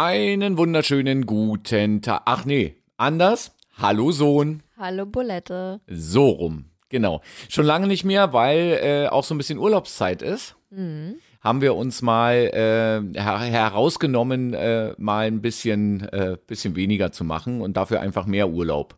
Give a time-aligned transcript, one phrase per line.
[0.00, 2.22] Einen wunderschönen guten Tag.
[2.24, 3.56] Ach nee, anders.
[3.78, 4.62] Hallo Sohn.
[4.76, 5.80] Hallo Bulette.
[5.88, 6.66] So rum.
[6.88, 7.20] Genau.
[7.48, 10.54] Schon lange nicht mehr, weil äh, auch so ein bisschen Urlaubszeit ist.
[10.70, 11.16] Mhm.
[11.40, 17.24] Haben wir uns mal äh, her herausgenommen, äh, mal ein bisschen, äh, bisschen weniger zu
[17.24, 18.94] machen und dafür einfach mehr Urlaub.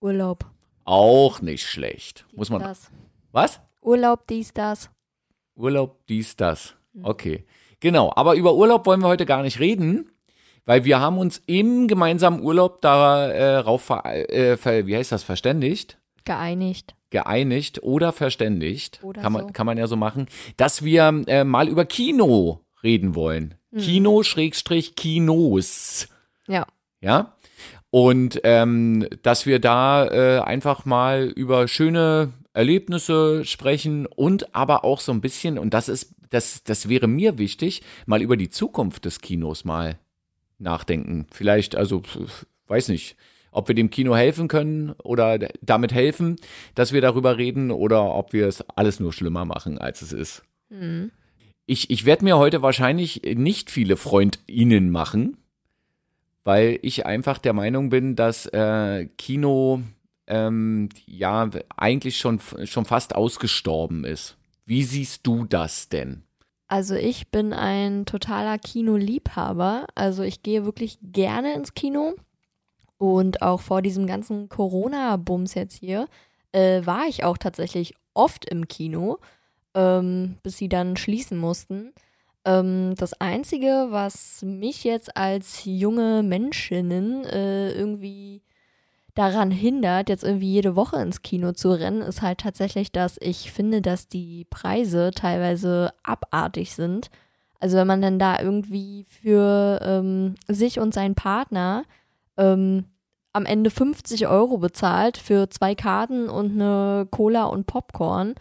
[0.00, 0.46] Urlaub.
[0.84, 2.24] Auch nicht schlecht.
[2.36, 2.60] Muss man.
[2.60, 2.92] Das.
[3.32, 3.60] Was?
[3.82, 4.90] Urlaub, dies, das.
[5.56, 6.76] Urlaub, dies, das.
[7.02, 7.44] Okay.
[7.80, 8.12] Genau.
[8.14, 10.08] Aber über Urlaub wollen wir heute gar nicht reden,
[10.66, 15.98] weil wir haben uns im gemeinsamen Urlaub darauf, ver äh, ver wie heißt das, verständigt?
[16.24, 16.94] Geeinigt.
[17.10, 19.52] geeinigt oder verständigt, Oder kann, man, so.
[19.52, 23.54] kann man ja so machen, dass wir äh, mal über Kino reden wollen.
[23.70, 23.78] Mhm.
[23.78, 26.08] Kino Schrägstrich Kinos.
[26.48, 26.66] Ja.
[27.00, 27.36] Ja.
[27.90, 34.98] Und ähm, dass wir da äh, einfach mal über schöne Erlebnisse sprechen und aber auch
[34.98, 39.04] so ein bisschen, und das ist, das, das wäre mir wichtig, mal über die Zukunft
[39.04, 39.98] des Kinos mal
[40.58, 41.26] nachdenken.
[41.30, 42.02] Vielleicht, also,
[42.66, 43.16] weiß nicht,
[43.50, 46.36] ob wir dem Kino helfen können oder damit helfen,
[46.74, 50.42] dass wir darüber reden oder ob wir es alles nur schlimmer machen, als es ist.
[50.68, 51.10] Mhm.
[51.64, 55.38] Ich, ich werde mir heute wahrscheinlich nicht viele FreundInnen machen,
[56.44, 59.82] weil ich einfach der Meinung bin, dass äh, Kino
[60.26, 64.36] ähm, ja eigentlich schon, schon fast ausgestorben ist.
[64.64, 66.25] Wie siehst du das denn?
[66.68, 69.86] Also ich bin ein totaler Kinoliebhaber.
[69.94, 72.14] Also ich gehe wirklich gerne ins Kino.
[72.98, 76.08] Und auch vor diesem ganzen Corona-Bums jetzt hier
[76.52, 79.18] äh, war ich auch tatsächlich oft im Kino,
[79.74, 81.92] ähm, bis sie dann schließen mussten.
[82.46, 88.42] Ähm, das Einzige, was mich jetzt als junge Menschinnen äh, irgendwie
[89.16, 93.50] daran hindert, jetzt irgendwie jede Woche ins Kino zu rennen, ist halt tatsächlich, dass ich
[93.50, 97.10] finde, dass die Preise teilweise abartig sind.
[97.58, 101.84] Also wenn man dann da irgendwie für ähm, sich und seinen Partner
[102.36, 102.84] ähm,
[103.32, 108.34] am Ende 50 Euro bezahlt für zwei Karten und eine Cola und Popcorn,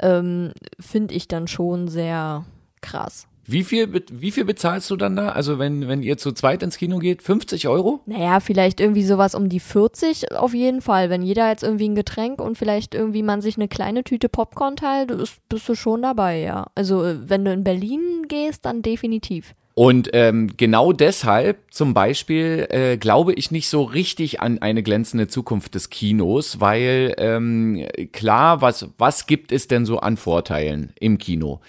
[0.00, 2.44] ähm, finde ich dann schon sehr
[2.80, 3.28] krass.
[3.44, 5.30] Wie viel, wie viel bezahlst du dann da?
[5.30, 8.00] Also wenn, wenn ihr zu zweit ins Kino geht, 50 Euro?
[8.06, 11.10] Naja, vielleicht irgendwie sowas um die 40 auf jeden Fall.
[11.10, 14.76] Wenn jeder jetzt irgendwie ein Getränk und vielleicht irgendwie man sich eine kleine Tüte Popcorn
[14.76, 16.66] teilt, ist, bist du schon dabei, ja.
[16.74, 19.54] Also äh, wenn du in Berlin gehst, dann definitiv.
[19.74, 25.28] Und ähm, genau deshalb zum Beispiel äh, glaube ich nicht so richtig an eine glänzende
[25.28, 31.16] Zukunft des Kinos, weil ähm, klar, was, was gibt es denn so an Vorteilen im
[31.16, 31.60] Kino?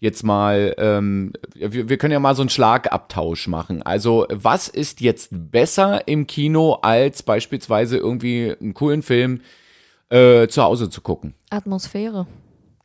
[0.00, 3.82] Jetzt mal, ähm, wir, wir können ja mal so einen Schlagabtausch machen.
[3.82, 9.42] Also was ist jetzt besser im Kino als beispielsweise irgendwie einen coolen Film
[10.08, 11.34] äh, zu Hause zu gucken?
[11.50, 12.26] Atmosphäre.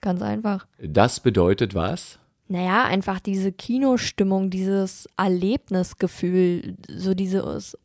[0.02, 0.68] Ganz einfach.
[0.78, 2.20] Das bedeutet was?
[2.48, 7.76] Naja, einfach diese Kinostimmung, dieses Erlebnisgefühl, so dieses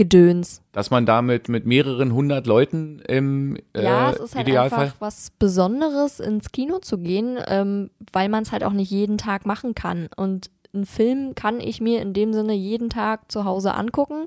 [0.00, 0.62] Unternehmungsgedöns.
[0.72, 4.84] Dass man damit mit mehreren hundert Leuten im äh, Ja, es ist halt Idealfall.
[4.84, 9.18] einfach was Besonderes, ins Kino zu gehen, ähm, weil man es halt auch nicht jeden
[9.18, 10.08] Tag machen kann.
[10.16, 14.26] Und einen Film kann ich mir in dem Sinne jeden Tag zu Hause angucken.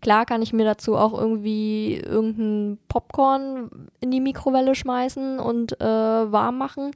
[0.00, 5.84] Klar kann ich mir dazu auch irgendwie irgendein Popcorn in die Mikrowelle schmeißen und äh,
[5.84, 6.92] warm machen.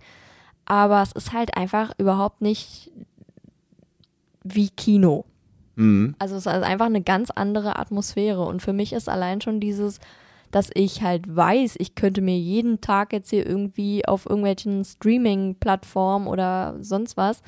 [0.66, 2.92] Aber es ist halt einfach überhaupt nicht
[4.44, 5.24] wie Kino.
[5.76, 6.14] Mhm.
[6.18, 8.42] Also es ist einfach eine ganz andere Atmosphäre.
[8.42, 10.00] Und für mich ist allein schon dieses,
[10.50, 16.26] dass ich halt weiß, ich könnte mir jeden Tag jetzt hier irgendwie auf irgendwelchen Streaming-Plattformen
[16.26, 17.42] oder sonst was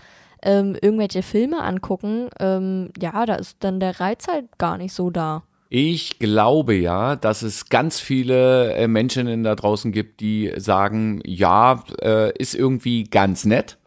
[0.45, 2.29] ähm, irgendwelche Filme angucken.
[2.39, 5.43] Ähm, ja, da ist dann der Reiz halt gar nicht so da.
[5.71, 11.83] Ich glaube ja, dass es ganz viele äh, Menschen da draußen gibt, die sagen, ja,
[12.01, 13.79] äh, ist irgendwie ganz nett,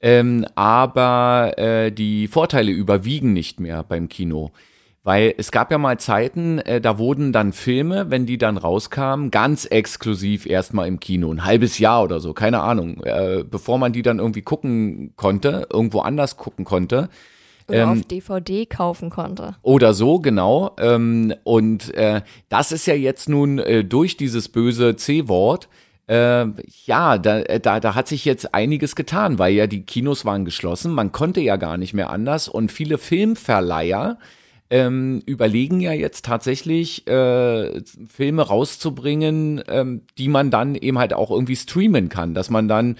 [0.00, 4.52] ähm, aber äh, die Vorteile überwiegen nicht mehr beim Kino.
[5.04, 9.30] Weil es gab ja mal Zeiten, äh, da wurden dann Filme, wenn die dann rauskamen,
[9.30, 13.92] ganz exklusiv erstmal im Kino, ein halbes Jahr oder so, keine Ahnung, äh, bevor man
[13.92, 17.08] die dann irgendwie gucken konnte, irgendwo anders gucken konnte.
[17.68, 19.56] Oder Ähm, auf DVD kaufen konnte.
[19.62, 20.74] Oder so, genau.
[20.78, 25.68] Ähm, und äh, das ist ja jetzt nun äh, durch dieses böse C-Wort,
[26.08, 26.46] äh,
[26.86, 30.44] ja, da, äh, da, da hat sich jetzt einiges getan, weil ja die Kinos waren
[30.44, 34.18] geschlossen, man konnte ja gar nicht mehr anders und viele Filmverleiher
[34.70, 41.30] ähm, überlegen ja jetzt tatsächlich äh, Filme rauszubringen, ähm, die man dann eben halt auch
[41.30, 42.96] irgendwie streamen kann, dass man dann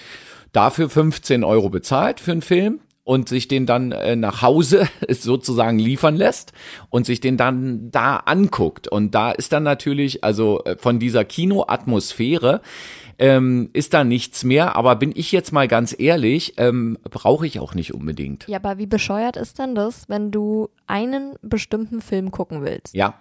[0.53, 5.79] dafür 15 Euro bezahlt für einen Film und sich den dann äh, nach Hause sozusagen
[5.79, 6.53] liefern lässt
[6.91, 8.87] und sich den dann da anguckt.
[8.87, 12.61] Und da ist dann natürlich, also äh, von dieser Kinoatmosphäre,
[13.19, 14.77] ähm, ist da nichts mehr.
[14.77, 18.47] Aber bin ich jetzt mal ganz ehrlich, ähm, brauche ich auch nicht unbedingt.
[18.47, 22.95] Ja, aber wie bescheuert ist denn das, wenn du einen bestimmten Film gucken willst?
[22.95, 23.15] Ja,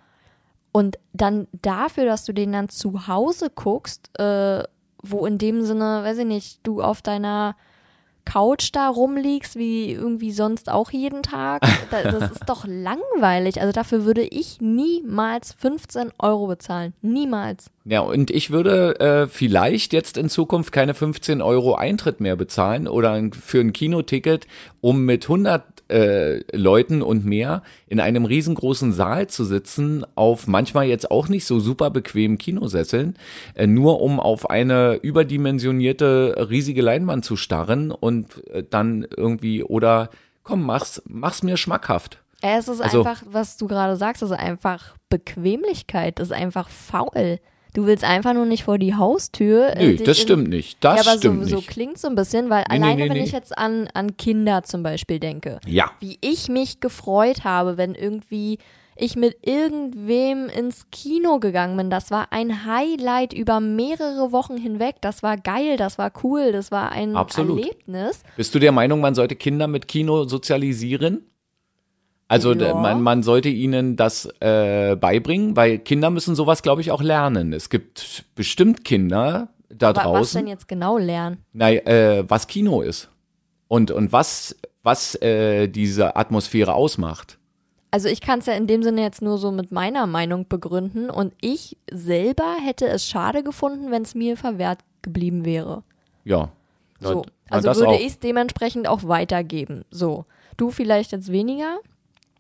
[0.74, 4.63] Und dann dafür, dass du den dann zu Hause guckst, äh,
[5.01, 7.56] wo in dem Sinne, weiß ich nicht, du auf deiner
[8.27, 13.62] Couch da rumliegst, wie irgendwie sonst auch jeden Tag, da, das ist doch langweilig.
[13.62, 16.94] Also dafür würde ich niemals 15 Euro bezahlen.
[17.01, 17.71] Niemals.
[17.85, 22.89] Ja, und ich würde äh, vielleicht jetzt in Zukunft keine 15 Euro Eintritt mehr bezahlen
[22.89, 24.45] oder für ein Kinoticket,
[24.81, 30.86] um mit 100 äh, Leuten und mehr in einem riesengroßen Saal zu sitzen, auf manchmal
[30.88, 33.16] jetzt auch nicht so super bequemen Kinosesseln,
[33.56, 40.10] äh, nur um auf eine überdimensionierte riesige Leinwand zu starren und äh, dann irgendwie oder
[40.44, 42.19] komm, mach's, mach's mir schmackhaft.
[42.42, 47.40] Es ist Also- einfach, was du gerade sagst, es ist einfach Bequemlichkeit, ist einfach faul.
[47.74, 49.75] Du willst einfach nur nicht vor die Haustür.
[49.75, 50.78] äh, Nö, das stimmt nicht.
[50.84, 51.68] Das ja, aber stimmt so, so nicht.
[51.69, 53.24] klingt so ein bisschen, weil Nee, alleine, nee, wenn nee.
[53.24, 55.92] ich jetzt an, an Kinder zum Beispiel denke, Ja.
[56.00, 58.58] wie ich mich gefreut habe, wenn irgendwie
[59.00, 61.92] ich mit irgendwem ins Kino gegangen bin.
[61.92, 64.96] Das war ein Highlight über mehrere Wochen hinweg.
[65.02, 67.60] Das war geil, das war cool, das war ein Absolut.
[67.60, 68.22] Erlebnis.
[68.36, 71.22] Bist du der Meinung, man sollte Kinder mit Kino sozialisieren?
[72.29, 72.74] Also Ja.
[72.75, 77.53] man, man sollte ihnen das äh, beibringen, weil Kinder müssen sowas, glaube ich, auch lernen.
[77.53, 81.38] Es gibt bestimmt Kinder da Wa- Was denn draußen, jetzt genau lernen?
[81.53, 83.09] na, äh, was Kino ist
[83.69, 87.38] und, und was, was äh, diese Atmosphäre ausmacht.
[87.91, 91.09] Also ich kann es ja in dem Sinne jetzt nur so mit meiner Meinung begründen
[91.09, 95.83] und ich selber hätte es schade gefunden, wenn es mir verwehrt geblieben wäre.
[96.25, 96.50] Ja.
[97.00, 97.23] So.
[97.50, 99.85] Also das würde ich es dementsprechend auch weitergeben.
[99.91, 100.25] So.
[100.57, 101.77] Du vielleicht jetzt weniger?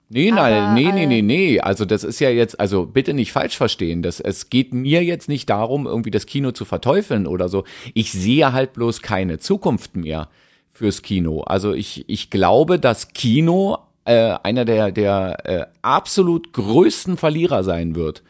[0.09, 1.59] Nee, Aber, nein, nee, nee, äh, nee, nee.
[1.59, 4.01] Also das ist ja jetzt, also bitte nicht falsch verstehen.
[4.01, 7.65] Das, es geht mir jetzt nicht darum, irgendwie das Kino zu verteufeln oder so.
[7.93, 10.29] Ich sehe halt bloß keine Zukunft mehr
[10.71, 11.41] fürs Kino.
[11.41, 17.95] Also ich, ich glaube, dass Kino äh, einer der, der äh, absolut größten Verlierer sein
[17.95, 18.23] wird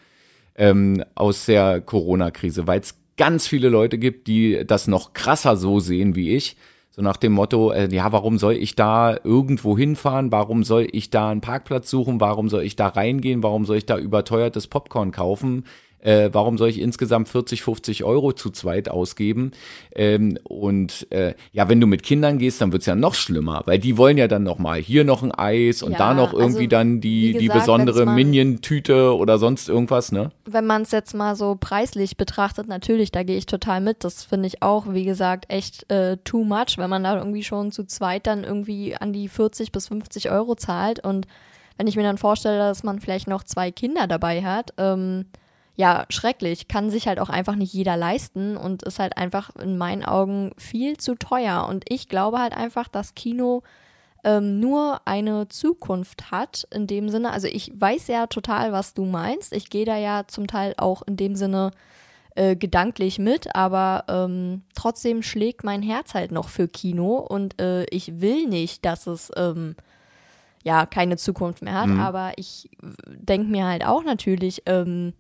[0.56, 5.80] ähm, aus der Corona-Krise, weil es ganz viele Leute gibt, die das noch krasser so
[5.80, 6.56] sehen wie ich.
[6.98, 10.32] So nach dem Motto, äh, ja, warum soll ich da irgendwo hinfahren?
[10.32, 12.20] Warum soll ich da einen Parkplatz suchen?
[12.20, 13.44] Warum soll ich da reingehen?
[13.44, 15.66] Warum soll ich da überteuertes Popcorn kaufen?
[16.00, 19.52] Äh, warum soll ich insgesamt 40, 50 Euro zu zweit ausgeben?
[19.96, 23.80] Ähm, und äh, ja, wenn du mit Kindern gehst, dann wird's ja noch schlimmer, weil
[23.80, 26.60] die wollen ja dann noch mal hier noch ein Eis und Ja, da noch irgendwie
[26.60, 30.32] also, dann die, wie die gesagt, besondere Minion-Tüte oder sonst irgendwas, ne?
[30.46, 34.04] Wenn man es jetzt mal so preislich betrachtet, natürlich, da gehe ich total mit.
[34.04, 37.72] Das finde ich auch, wie gesagt, echt äh, too much, wenn man da irgendwie schon
[37.72, 41.04] zu zweit dann irgendwie an die 40 bis 50 Euro zahlt.
[41.04, 41.28] Und
[41.78, 45.26] wenn ich mir dann vorstelle, dass man vielleicht noch zwei Kinder dabei hat, ähm,
[45.78, 46.68] ja, schrecklich.
[46.68, 50.52] Kann sich halt auch einfach nicht jeder leisten und ist halt einfach in meinen Augen
[50.58, 51.68] viel zu teuer.
[51.70, 53.62] Und ich glaube halt einfach, dass Kino
[54.24, 57.32] ähm, nur eine Zukunft hat in dem Sinne.
[57.32, 59.54] Also ich weiß ja total, was du meinst.
[59.54, 61.70] Ich gehe da ja zum Teil auch in dem Sinne
[62.34, 67.86] äh, gedanklich mit, aber ähm, trotzdem schlägt mein Herz halt noch für Kino und äh,
[67.92, 69.76] ich will nicht, dass es ähm,
[70.64, 72.70] ja keine Zukunft mehr hat, aber ich
[73.08, 75.14] denke mir halt auch natürlich, ähm,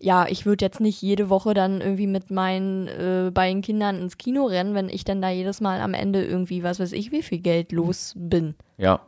[0.00, 4.18] ja, ich würde jetzt nicht jede Woche dann irgendwie mit meinen äh, beiden Kindern ins
[4.18, 7.22] Kino rennen, wenn ich dann da jedes Mal am Ende irgendwie, was weiß ich, wie
[7.22, 8.54] viel Geld los bin.
[8.76, 9.00] Ja.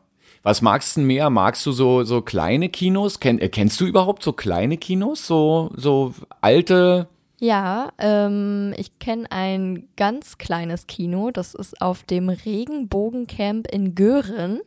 [0.43, 1.29] Was magst du mehr?
[1.29, 3.21] Magst du so, so kleine Kinos?
[3.21, 5.27] Kenn, äh, kennst du überhaupt so kleine Kinos?
[5.27, 7.09] So, so alte?
[7.39, 14.61] Ja, ähm, ich kenne ein ganz kleines Kino, das ist auf dem Regenbogencamp in Göhren,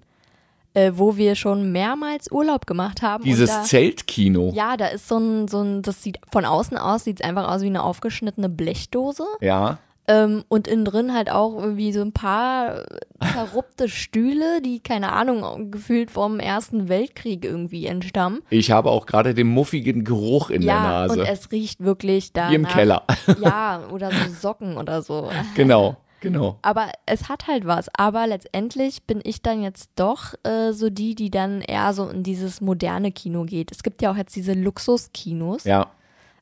[0.79, 3.23] äh, wo wir schon mehrmals Urlaub gemacht haben.
[3.23, 4.51] Dieses da, Zeltkino.
[4.53, 7.61] Ja, da ist so ein, so ein, das sieht von außen aus, sieht einfach aus
[7.61, 9.25] wie eine aufgeschnittene Blechdose.
[9.41, 9.79] Ja.
[10.07, 12.85] Ähm, und innen drin halt auch irgendwie so ein paar
[13.21, 18.41] verruppte Stühle, die, keine Ahnung, gefühlt vom Ersten Weltkrieg irgendwie entstammen.
[18.49, 21.19] Ich habe auch gerade den muffigen Geruch in der ja, Nase.
[21.19, 22.49] und es riecht wirklich da.
[22.49, 23.03] Wie im Keller.
[23.39, 25.29] Ja, oder so Socken oder so.
[25.55, 26.57] genau, genau.
[26.61, 27.87] Aber es hat halt was.
[27.95, 32.23] Aber letztendlich bin ich dann jetzt doch äh, so die, die dann eher so in
[32.23, 33.71] dieses moderne Kino geht.
[33.71, 35.63] Es gibt ja auch jetzt diese Luxuskinos.
[35.63, 35.87] Ja.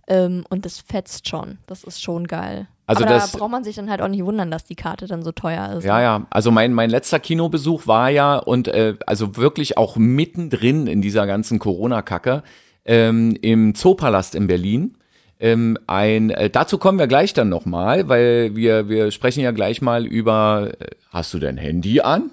[0.08, 1.58] Ähm, und das fetzt schon.
[1.68, 2.68] Das ist schon geil.
[2.86, 5.06] Also Aber das- da braucht man sich dann halt auch nicht wundern, dass die Karte
[5.08, 5.84] dann so teuer ist.
[5.84, 6.26] Ja, ja.
[6.30, 11.28] Also mein, mein letzter Kinobesuch war ja und äh, also wirklich auch mittendrin in dieser
[11.28, 12.44] ganzen Corona-Kacke
[12.86, 14.97] ähm, im Zoopalast in Berlin.
[15.40, 19.82] Ähm, ein, äh, dazu kommen wir gleich dann nochmal, weil wir, wir sprechen ja gleich
[19.82, 22.32] mal über, äh, hast du dein Handy an?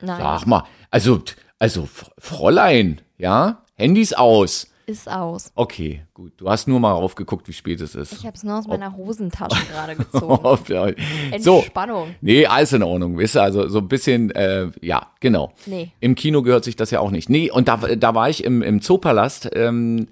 [0.00, 0.18] Nein.
[0.18, 1.22] Sag mal, also,
[1.58, 4.68] also Fräulein, ja, Handys aus.
[4.86, 5.50] Ist aus.
[5.54, 6.34] Okay, gut.
[6.36, 8.12] Du hast nur mal raufgeguckt, wie spät es ist.
[8.12, 11.04] Ich habe es nur aus meiner Hosentasche gerade gezogen.
[11.38, 11.58] so.
[11.58, 12.14] Entspannung.
[12.20, 13.16] Nee, alles in Ordnung.
[13.16, 15.54] Wisst ihr, also so ein bisschen, äh, ja, genau.
[15.64, 15.90] Nee.
[16.00, 17.30] Im Kino gehört sich das ja auch nicht.
[17.30, 20.06] Nee, und da, da war ich im, im Zoopalast ähm,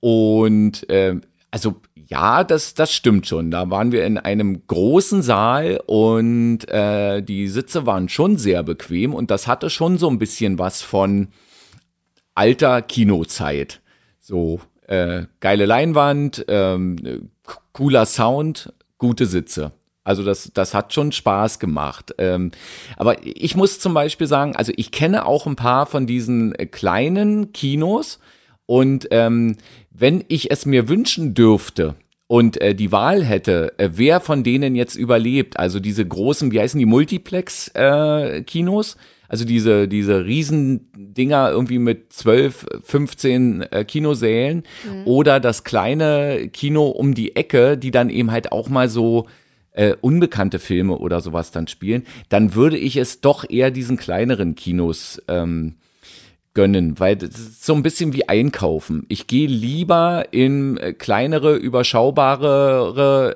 [0.00, 1.20] und äh,
[1.54, 3.52] also ja, das, das stimmt schon.
[3.52, 9.14] Da waren wir in einem großen Saal und äh, die Sitze waren schon sehr bequem
[9.14, 11.28] und das hatte schon so ein bisschen was von
[12.34, 13.82] alter Kinozeit.
[14.18, 17.30] So äh, geile Leinwand, ähm,
[17.72, 19.70] cooler Sound, gute Sitze.
[20.02, 22.16] Also das, das hat schon Spaß gemacht.
[22.18, 22.50] Ähm,
[22.96, 27.52] aber ich muss zum Beispiel sagen, also ich kenne auch ein paar von diesen kleinen
[27.52, 28.18] Kinos
[28.66, 29.56] und ähm,
[29.94, 31.94] wenn ich es mir wünschen dürfte
[32.26, 36.60] und äh, die Wahl hätte, äh, wer von denen jetzt überlebt, also diese großen, wie
[36.60, 38.98] heißen die, Multiplex-Kinos, äh,
[39.28, 45.06] also diese, diese Riesendinger irgendwie mit 12, 15 äh, Kinosälen mhm.
[45.06, 49.26] oder das kleine Kino um die Ecke, die dann eben halt auch mal so
[49.72, 54.56] äh, unbekannte Filme oder sowas dann spielen, dann würde ich es doch eher diesen kleineren
[54.56, 55.76] Kinos ähm,
[56.54, 59.04] gönnen, weil das ist so ein bisschen wie einkaufen.
[59.08, 63.34] Ich gehe lieber in äh, kleinere, überschaubare,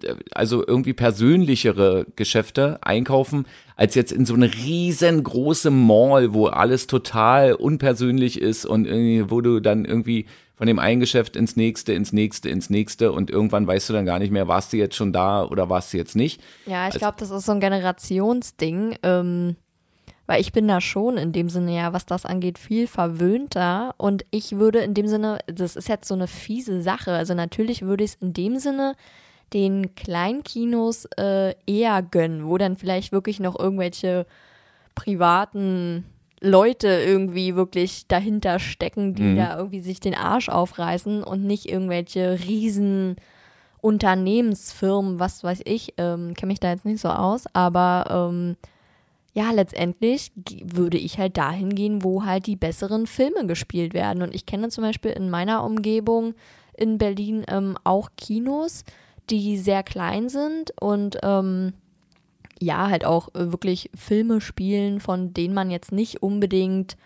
[0.00, 6.86] äh, also irgendwie persönlichere Geschäfte einkaufen, als jetzt in so eine riesengroße Mall, wo alles
[6.86, 8.86] total unpersönlich ist und
[9.30, 13.30] wo du dann irgendwie von dem einen Geschäft ins nächste, ins nächste, ins nächste und
[13.30, 15.96] irgendwann weißt du dann gar nicht mehr, warst du jetzt schon da oder warst du
[15.96, 16.40] jetzt nicht.
[16.66, 18.96] Ja, ich also glaube, das ist so ein Generationsding.
[19.02, 19.56] Ähm
[20.32, 23.94] weil ich bin da schon in dem Sinne ja, was das angeht, viel verwöhnter.
[23.98, 27.12] Und ich würde in dem Sinne, das ist jetzt so eine fiese Sache.
[27.12, 28.94] Also natürlich würde ich es in dem Sinne
[29.52, 34.24] den Kleinkinos äh, eher gönnen, wo dann vielleicht wirklich noch irgendwelche
[34.94, 36.06] privaten
[36.40, 39.36] Leute irgendwie wirklich dahinter stecken, die mhm.
[39.36, 43.16] da irgendwie sich den Arsch aufreißen und nicht irgendwelche riesen
[43.82, 48.56] Unternehmensfirmen, was weiß ich, ähm, kenne mich da jetzt nicht so aus, aber ähm,
[49.34, 50.30] ja, letztendlich
[50.62, 54.22] würde ich halt dahin gehen, wo halt die besseren Filme gespielt werden.
[54.22, 56.34] Und ich kenne zum Beispiel in meiner Umgebung
[56.76, 58.84] in Berlin ähm, auch Kinos,
[59.30, 61.72] die sehr klein sind und ähm,
[62.60, 66.96] ja, halt auch äh, wirklich Filme spielen, von denen man jetzt nicht unbedingt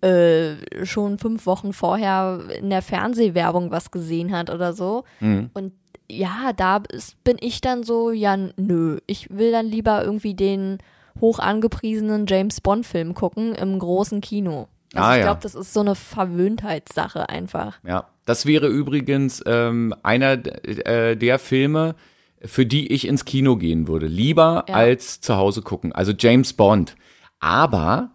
[0.00, 0.54] äh,
[0.84, 5.04] schon fünf Wochen vorher in der Fernsehwerbung was gesehen hat oder so.
[5.20, 5.50] Mhm.
[5.54, 5.72] Und
[6.10, 10.78] ja, da ist, bin ich dann so, ja, nö, ich will dann lieber irgendwie den
[11.20, 14.68] hoch angepriesenen James Bond-Film gucken im großen Kino.
[14.94, 15.42] Also ah, ich glaube, ja.
[15.42, 17.78] das ist so eine Verwöhntheitssache einfach.
[17.86, 21.94] Ja, das wäre übrigens ähm, einer äh, der Filme,
[22.42, 24.06] für die ich ins Kino gehen würde.
[24.06, 24.74] Lieber ja.
[24.74, 25.92] als zu Hause gucken.
[25.92, 26.96] Also James Bond.
[27.40, 28.10] Aber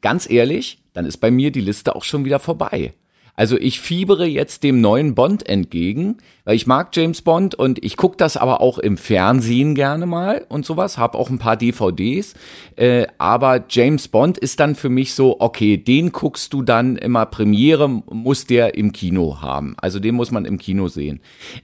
[0.00, 2.94] ganz ehrlich, dann ist bei mir die Liste auch schon wieder vorbei.
[3.34, 7.96] Also ich fiebere jetzt dem neuen Bond entgegen, weil ich mag James Bond und ich
[7.96, 12.34] gucke das aber auch im Fernsehen gerne mal und sowas, habe auch ein paar DVDs.
[12.76, 17.24] Äh, aber James Bond ist dann für mich so, okay, den guckst du dann immer
[17.24, 19.74] Premiere, muss der im Kino haben.
[19.78, 21.20] Also den muss man im Kino sehen.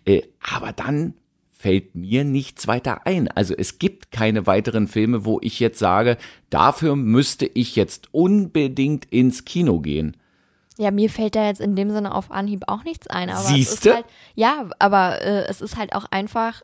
[0.07, 1.15] Äh, aber dann
[1.51, 3.29] fällt mir nichts weiter ein.
[3.29, 6.17] Also es gibt keine weiteren Filme, wo ich jetzt sage,
[6.51, 10.17] dafür müsste ich jetzt unbedingt ins Kino gehen.
[10.79, 13.31] Ja, mir fällt da jetzt in dem Sinne auf Anhieb auch nichts ein.
[13.31, 13.95] Aber Siehste?
[13.95, 14.07] Halt,
[14.37, 16.63] ja, aber äh, es ist halt auch einfach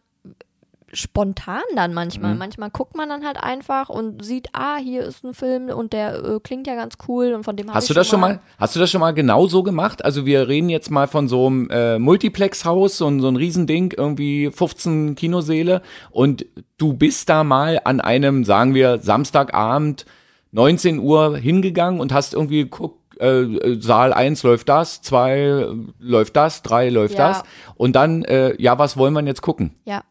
[0.92, 2.32] spontan dann manchmal.
[2.34, 2.38] Mhm.
[2.38, 6.24] Manchmal guckt man dann halt einfach und sieht, ah, hier ist ein Film und der
[6.24, 8.80] äh, klingt ja ganz cool und von dem Hast du das schon mal, hast du
[8.80, 10.04] das schon mal genau so gemacht?
[10.04, 14.50] Also wir reden jetzt mal von so einem äh, Multiplex-Haus, so, so ein Riesending, irgendwie
[14.50, 16.46] 15 Kinoseele und
[16.78, 20.06] du bist da mal an einem, sagen wir, Samstagabend
[20.52, 25.66] 19 Uhr hingegangen und hast irgendwie geguckt, äh, Saal 1 läuft das, 2
[25.98, 27.28] läuft das, 3 läuft ja.
[27.28, 27.42] das.
[27.76, 29.74] Und dann, äh, ja, was wollen wir jetzt gucken?
[29.84, 30.02] Ja.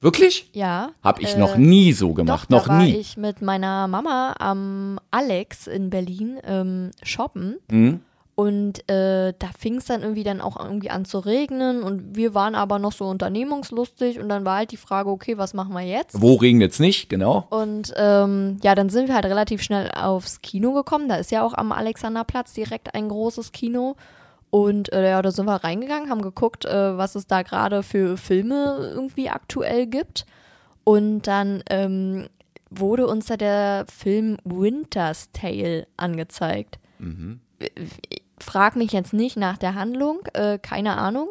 [0.00, 0.48] Wirklich?
[0.54, 0.90] Ja.
[1.02, 2.94] Hab ich äh, noch nie so gemacht, doch, noch da nie.
[2.94, 7.58] War ich mit meiner Mama am Alex in Berlin ähm, shoppen.
[7.70, 8.00] Mhm.
[8.40, 12.32] Und äh, da fing es dann irgendwie dann auch irgendwie an zu regnen und wir
[12.32, 15.82] waren aber noch so unternehmungslustig und dann war halt die Frage, okay, was machen wir
[15.82, 16.22] jetzt?
[16.22, 17.46] Wo regnet es nicht, genau.
[17.50, 21.06] Und ähm, ja, dann sind wir halt relativ schnell aufs Kino gekommen.
[21.06, 23.96] Da ist ja auch am Alexanderplatz direkt ein großes Kino.
[24.48, 28.16] Und äh, ja, da sind wir reingegangen, haben geguckt, äh, was es da gerade für
[28.16, 30.24] Filme irgendwie aktuell gibt.
[30.84, 32.30] Und dann ähm,
[32.70, 36.78] wurde uns da der Film Winter's Tale angezeigt.
[36.98, 37.40] Mhm
[38.42, 41.30] frag mich jetzt nicht nach der Handlung, äh, keine Ahnung.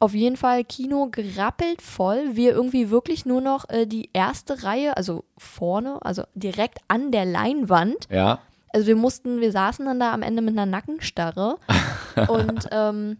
[0.00, 2.36] Auf jeden Fall Kino gerappelt voll.
[2.36, 7.24] Wir irgendwie wirklich nur noch äh, die erste Reihe, also vorne, also direkt an der
[7.24, 8.06] Leinwand.
[8.10, 8.38] Ja.
[8.72, 11.58] Also wir mussten, wir saßen dann da am Ende mit einer Nackenstarre
[12.28, 13.16] und ähm,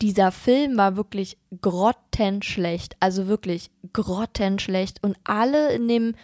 [0.00, 2.96] dieser Film war wirklich grottenschlecht.
[3.00, 5.02] Also wirklich grottenschlecht.
[5.02, 6.14] Und alle in dem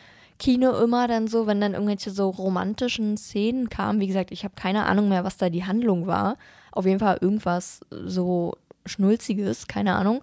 [0.44, 4.52] Kino immer dann so, wenn dann irgendwelche so romantischen Szenen kamen, wie gesagt, ich habe
[4.54, 6.36] keine Ahnung mehr, was da die Handlung war.
[6.70, 8.52] Auf jeden Fall irgendwas so
[8.84, 10.20] Schnulziges, keine Ahnung.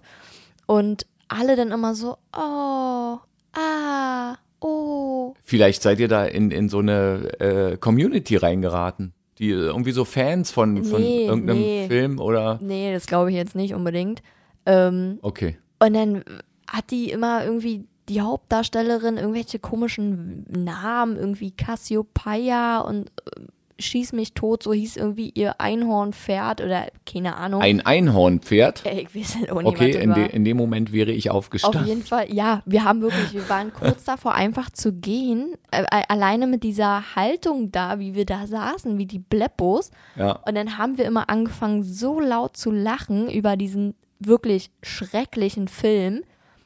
[0.66, 3.18] Und alle dann immer so, oh,
[3.52, 5.34] ah, oh.
[5.42, 9.14] Vielleicht seid ihr da in, in so eine äh, Community reingeraten.
[9.40, 11.88] Die irgendwie so Fans von, von Nee, irgendeinem nee.
[11.88, 12.60] Film oder.
[12.62, 14.22] Nee, das glaube ich jetzt nicht unbedingt.
[14.66, 15.58] Ähm, Okay.
[15.80, 16.22] Und dann
[16.68, 23.40] hat die immer irgendwie die Hauptdarstellerin irgendwelche komischen Namen, irgendwie Cassiopeia und äh,
[23.78, 27.62] Schieß mich tot, so hieß irgendwie ihr Einhornpferd oder keine Ahnung.
[27.62, 28.84] Ein Einhornpferd.
[28.92, 31.30] Ich weiß halt auch nicht, Okay, was das in, de, in dem Moment wäre ich
[31.30, 31.86] Auf aufgestanden.
[31.86, 36.46] jeden Fall, ja, wir haben wirklich, wir waren kurz davor einfach zu gehen, äh, alleine
[36.46, 39.90] mit dieser Haltung da, wie wir da saßen, wie die Bleppos.
[40.14, 40.32] Ja.
[40.46, 46.22] Und dann haben wir immer angefangen, so laut zu lachen über diesen wirklich schrecklichen Film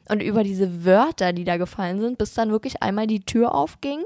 [0.09, 4.01] und über diese Wörter, die da gefallen sind, bis dann wirklich einmal die Tür aufging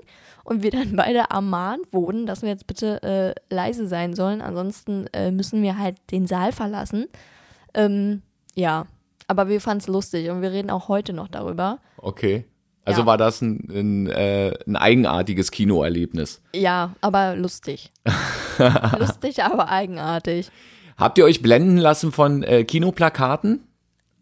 [0.45, 4.41] und wir dann beide ermahnt wurden, dass wir jetzt bitte äh, leise sein sollen.
[4.41, 7.07] Ansonsten äh, müssen wir halt den Saal verlassen.
[7.75, 8.23] Ähm,
[8.55, 8.87] ja,
[9.29, 11.79] aber wir fanden es lustig und wir reden auch heute noch darüber.
[11.99, 12.45] Okay.
[12.85, 13.07] Also Ja.
[13.07, 16.41] war das ein, ein, äh, ein eigenartiges Kinoerlebnis.
[16.55, 17.91] Ja, aber lustig.
[18.99, 20.51] lustig, aber eigenartig.
[20.97, 23.61] Habt ihr euch blenden lassen von äh, Kinoplakaten?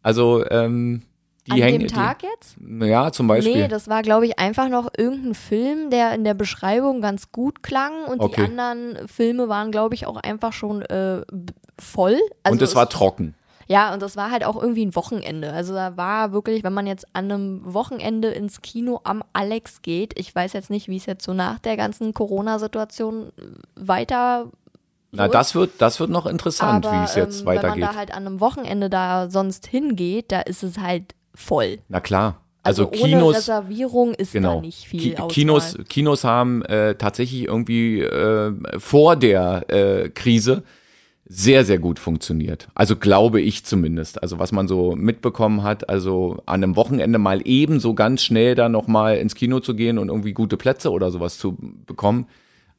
[0.03, 1.03] Also, ähm,
[1.49, 1.81] die An hängen.
[1.81, 2.57] dem Tag jetzt?
[2.61, 3.63] Die, ja, zum Beispiel.
[3.63, 7.63] Nee, das war, glaube ich, einfach noch irgendein Film, der in der Beschreibung ganz gut
[7.63, 8.43] klang und Okay.
[8.47, 11.23] die anderen Filme waren, glaube ich, auch einfach schon äh,
[11.79, 12.19] voll.
[12.43, 13.35] Also Und es war trocken.
[13.71, 15.53] Ja, und das war halt auch irgendwie ein Wochenende.
[15.53, 20.19] Also da war wirklich, wenn man jetzt an einem Wochenende ins Kino am Alex geht,
[20.19, 23.31] ich weiß jetzt nicht, wie es jetzt so nach der ganzen Corona-Situation
[23.77, 24.47] weiter
[25.13, 27.81] Na, so das wird, das wird noch interessant, aber, wie es jetzt ähm, Wenn weitergeht.
[27.85, 31.79] man da halt an einem Wochenende da sonst hingeht, da ist es halt voll.
[31.89, 32.41] Na klar.
[32.63, 33.37] Also, Also, ohne Kinos.
[33.37, 34.57] Reservierung ist Genau.
[34.57, 35.29] da nicht viel Ki Auswahl.
[35.29, 40.65] Kinos, Kinos haben äh, tatsächlich irgendwie äh, vor der äh, Krise
[41.31, 42.69] sehr, sehr gut funktioniert.
[42.75, 44.23] Also glaube ich zumindest.
[44.23, 48.55] Also was man so mitbekommen hat, also an einem Wochenende mal eben so ganz schnell
[48.55, 52.27] da nochmal ins Kino zu gehen und irgendwie gute Plätze oder sowas zu bekommen,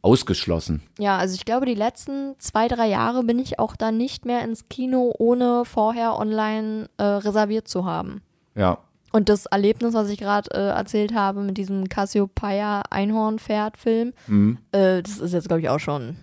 [0.01, 0.81] ausgeschlossen.
[0.97, 4.43] Ja, also ich glaube, die letzten zwei, drei Jahre bin ich auch da nicht mehr
[4.43, 8.21] ins Kino, ohne vorher online äh, reserviert zu haben.
[8.59, 8.77] Ja.
[9.11, 14.57] Und das Erlebnis, was ich gerade äh, erzählt habe mit diesem Cassiopeia Einhornpferd-Film, Mhm.
[14.71, 16.15] äh, das ist jetzt, glaube ich, auch schon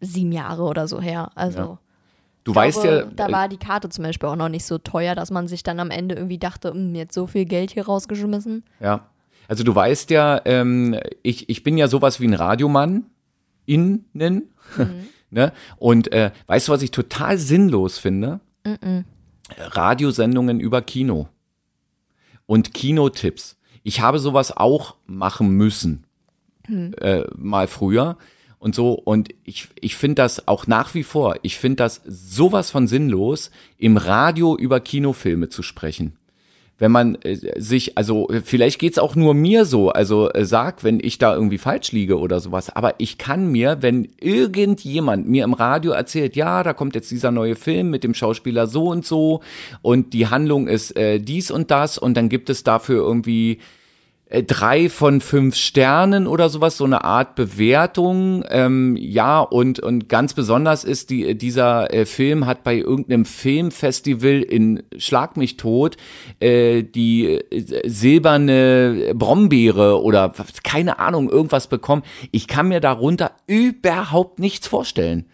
[0.00, 1.30] sieben Jahre oder so her.
[1.34, 1.78] Also Ja.
[2.44, 4.64] Du ich weißt glaube, ja, da äh, war die Karte zum Beispiel auch noch nicht
[4.64, 7.70] so teuer, dass man sich dann am Ende irgendwie dachte, "Hm, jetzt so viel Geld
[7.70, 8.64] hier rausgeschmissen.
[8.80, 9.06] Ja.
[9.48, 13.06] Also du weißt ja, ähm, ich, ich bin ja sowas wie ein Radiomann
[13.66, 14.04] innen.
[15.30, 15.52] ne?
[15.76, 18.40] Und äh, weißt du, was ich total sinnlos finde?
[19.58, 21.28] Radiosendungen über Kino.
[22.46, 23.56] Und Kinotipps.
[23.82, 26.04] Ich habe sowas auch machen müssen.
[26.68, 28.16] Äh, mal früher.
[28.58, 32.70] Und so, und ich, ich finde das auch nach wie vor, ich finde das sowas
[32.70, 36.16] von sinnlos, im Radio über Kinofilme zu sprechen
[36.82, 40.98] wenn man äh, sich, also vielleicht geht's auch nur mir so, also äh, sag, wenn
[40.98, 45.54] ich da irgendwie falsch liege oder sowas, aber ich kann mir, wenn irgendjemand mir im
[45.54, 49.42] Radio erzählt, ja, da kommt jetzt dieser neue Film mit dem Schauspieler so und so
[49.82, 53.60] und die Handlung ist äh, dies und das und dann gibt es dafür irgendwie
[54.40, 58.44] drei von fünf Sternen oder sowas, so eine Art Bewertung.
[58.48, 64.40] Ähm, ja, und, und ganz besonders ist, die, dieser äh, Film hat bei irgendeinem Filmfestival
[64.40, 65.98] in Schlag mich tot
[66.40, 70.32] äh, die äh, silberne Brombeere oder
[70.64, 72.02] keine Ahnung, irgendwas bekommen.
[72.30, 75.26] Ich kann mir darunter überhaupt nichts vorstellen.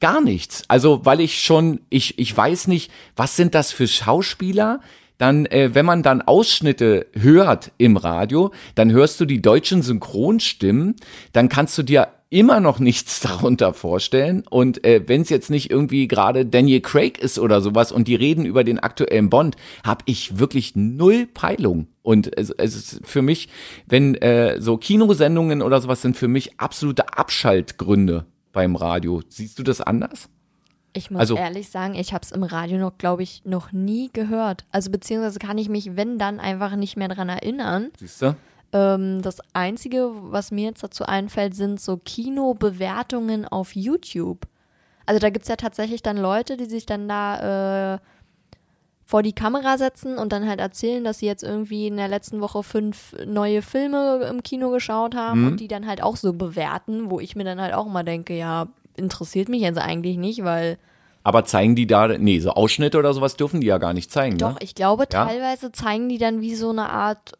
[0.00, 0.64] Gar nichts.
[0.66, 4.80] Also, weil ich schon, ich, ich weiß nicht, was sind das für Schauspieler?
[5.20, 10.96] Dann, äh, wenn man dann Ausschnitte hört im Radio, dann hörst du die deutschen Synchronstimmen,
[11.34, 14.44] dann kannst du dir immer noch nichts darunter vorstellen.
[14.48, 18.14] Und äh, wenn es jetzt nicht irgendwie gerade Daniel Craig ist oder sowas und die
[18.14, 21.88] reden über den aktuellen Bond, habe ich wirklich null Peilung.
[22.00, 23.50] Und es, es ist für mich,
[23.86, 29.20] wenn äh, so Kinosendungen oder sowas sind für mich absolute Abschaltgründe beim Radio.
[29.28, 30.30] Siehst du das anders?
[30.92, 34.10] Ich muss Also- ehrlich sagen, ich habe es im Radio noch, glaube ich, noch nie
[34.12, 34.64] gehört.
[34.72, 37.90] Also beziehungsweise kann ich mich, wenn dann, einfach nicht mehr dran erinnern.
[37.98, 38.34] Siehst du?
[38.72, 44.46] Ähm, das Einzige, was mir jetzt dazu einfällt, sind so Kinobewertungen auf YouTube.
[45.06, 47.98] Also da gibt es ja tatsächlich dann Leute, die sich dann da äh,
[49.04, 52.40] vor die Kamera setzen und dann halt erzählen, dass sie jetzt irgendwie in der letzten
[52.40, 55.46] Woche fünf neue Filme im Kino geschaut haben Mhm.
[55.48, 58.36] und die dann halt auch so bewerten, wo ich mir dann halt auch immer denke,
[58.36, 58.68] ja,
[59.00, 60.78] interessiert mich jetzt eigentlich nicht, weil
[61.22, 64.38] Aber zeigen die da, nee, so Ausschnitte oder sowas dürfen die ja gar nicht zeigen,
[64.38, 64.56] doch, ne?
[64.60, 65.24] ich glaube, Ja?
[65.26, 67.32] teilweise zeigen die dann wie so eine Art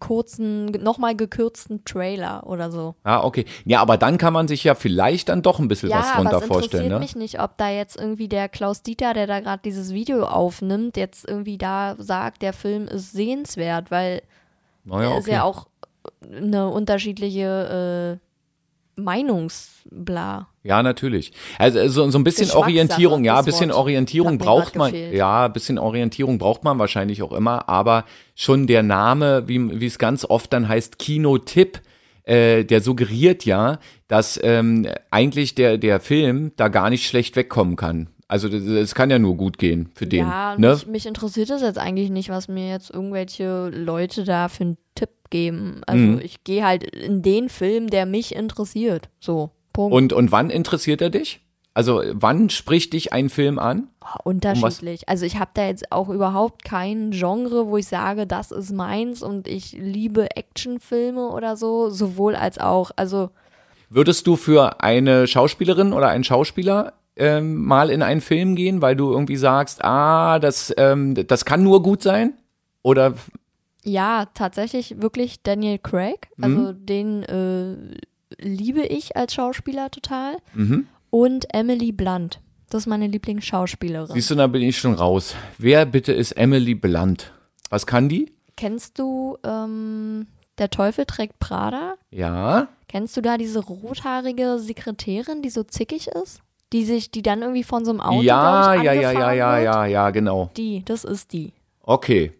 [0.00, 2.94] kurzen, nochmal gekürzten Trailer oder so.
[3.02, 3.44] Ah, okay.
[3.64, 6.22] Ja, aber dann kann man sich ja vielleicht dann doch ein bisschen Ja, was aber
[6.22, 6.98] drunter es vorstellen, interessiert ne?
[7.00, 10.96] mich nicht, ob da jetzt irgendwie der Klaus Dieter, der da gerade dieses Video aufnimmt,
[10.96, 14.22] jetzt irgendwie da sagt, der Film ist sehenswert, weil
[14.84, 15.32] Naja, er ist okay.
[15.32, 15.66] ja auch
[16.32, 18.27] eine unterschiedliche äh,
[18.98, 20.48] Meinungsbla.
[20.62, 21.32] Ja, natürlich.
[21.58, 23.78] Also so, so ein bisschen Orientierung, ja, ein bisschen Wort.
[23.78, 24.90] Orientierung braucht man.
[24.92, 25.14] gefehlt.
[25.14, 29.86] Ja, ein bisschen Orientierung braucht man wahrscheinlich auch immer, aber schon der Name, wie wie
[29.86, 31.80] es ganz oft dann heißt, Kinotipp,
[32.24, 37.76] äh, der suggeriert ja, dass ähm, eigentlich der der Film da gar nicht schlecht wegkommen
[37.76, 38.08] kann.
[38.28, 40.26] Also das kann ja nur gut gehen für den.
[40.26, 40.74] Ja, ne?
[40.74, 44.76] mich, mich interessiert es jetzt eigentlich nicht, was mir jetzt irgendwelche Leute da für einen
[44.94, 45.80] Tipp geben.
[45.86, 46.20] Also Mhm.
[46.22, 49.08] ich gehe halt in den Film, der mich interessiert.
[49.18, 49.94] So, Punkt.
[49.94, 51.40] Und und wann interessiert er dich?
[51.72, 53.88] Also wann spricht dich ein Film an?
[54.02, 55.08] Oh, unterschiedlich.
[55.08, 59.22] Also ich habe da jetzt auch überhaupt kein Genre, wo ich sage, das ist meins
[59.22, 62.90] und ich liebe Actionfilme oder so, sowohl als auch.
[62.96, 63.30] Also
[63.90, 68.96] Würdest du für eine Schauspielerin oder einen Schauspieler ähm, mal in einen Film gehen, weil
[68.96, 72.34] du irgendwie sagst, ah, das, ähm, das kann nur gut sein?
[72.82, 73.14] Oder
[73.84, 76.28] ja, tatsächlich wirklich Daniel Craig.
[76.36, 76.44] Mhm.
[76.44, 77.76] Also den äh,
[78.38, 80.36] liebe ich als Schauspieler total.
[80.54, 80.86] Mhm.
[81.10, 82.40] Und Emily Blunt.
[82.68, 84.12] Das ist meine Lieblingsschauspielerin.
[84.12, 85.34] siehst du, da bin ich schon raus.
[85.56, 87.32] Wer bitte ist Emily Blunt?
[87.70, 88.30] Was kann die?
[88.56, 90.26] Kennst du ähm,
[90.58, 91.94] Der Teufel trägt Prada?
[92.10, 92.68] Ja.
[92.88, 96.42] Kennst du da diese rothaarige Sekretärin, die so zickig ist?
[96.72, 99.58] Die sich, die dann irgendwie von so einem Auto, ja, ich, ja, ja, ja, ja,
[99.58, 100.50] ja, ja, genau.
[100.56, 101.52] Die, das ist die.
[101.82, 102.32] Okay.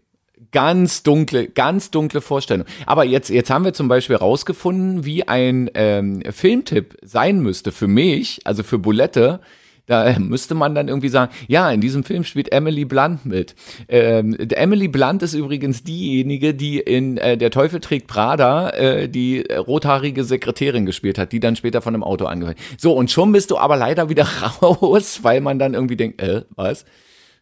[0.51, 2.65] Ganz dunkle, ganz dunkle Vorstellung.
[2.85, 7.87] Aber jetzt, jetzt haben wir zum Beispiel rausgefunden, wie ein ähm, Filmtipp sein müsste für
[7.87, 9.41] mich, also für Bulette.
[9.89, 13.55] Da müsste man dann irgendwie sagen, ja, in diesem Film spielt Emily Blunt mit.
[13.87, 19.49] Ähm, Emily Blunt ist übrigens diejenige, die in äh, Der Teufel trägt Prada äh, die
[19.49, 22.59] äh, rothaarige Sekretärin gespielt hat, die dann später von einem Auto angehört.
[22.77, 24.27] So, und schon bist du aber leider wieder
[24.61, 26.85] raus, weil man dann irgendwie denkt, äh, was?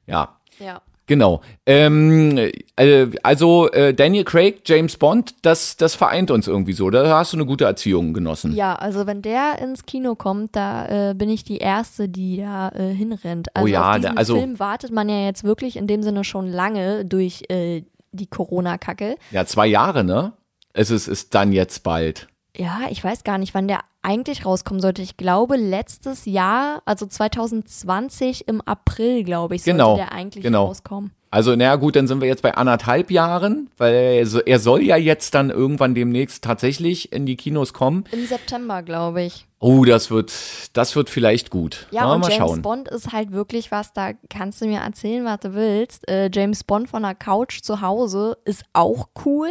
[0.05, 0.81] Ja, Ja.
[1.07, 1.41] Genau.
[1.65, 2.37] Ähm,
[2.75, 6.89] äh, also äh, Daniel Craig, James Bond, das, das vereint uns irgendwie so.
[6.89, 8.53] Da hast du eine gute Erziehung genossen.
[8.53, 12.69] Ja, also wenn der ins Kino kommt, da äh, bin ich die Erste, die da
[12.75, 13.55] äh, hinrennt.
[13.55, 16.03] Also Oh ja, auf da- diesen also- Film wartet man ja jetzt wirklich in dem
[16.03, 19.15] Sinne schon lange durch äh, die Corona-Kacke.
[19.31, 20.33] Ja, zwei Jahre, ne?
[20.73, 22.27] Es ist, ist dann jetzt bald.
[22.55, 25.01] Ja, ich weiß gar nicht, wann der eigentlich rauskommen sollte.
[25.01, 30.65] Ich glaube, letztes Jahr, also 2020 im April, glaube ich, sollte Genau, der eigentlich genau.
[30.65, 31.11] rauskommen.
[31.29, 34.81] Also, naja, gut, dann sind wir jetzt bei anderthalb Jahren, weil er, so- er soll
[34.83, 38.05] ja jetzt dann irgendwann demnächst tatsächlich in die Kinos kommen.
[38.13, 39.45] Im September, glaube ich.
[39.59, 40.31] Oh, das wird,
[40.71, 41.87] das wird vielleicht gut.
[41.91, 42.61] Ja, Na, und mal James schauen.
[42.61, 46.07] Bond ist halt wirklich was, da kannst du mir erzählen, was du willst.
[46.09, 49.49] Äh, James Bond von der Couch zu Hause ist auch cool,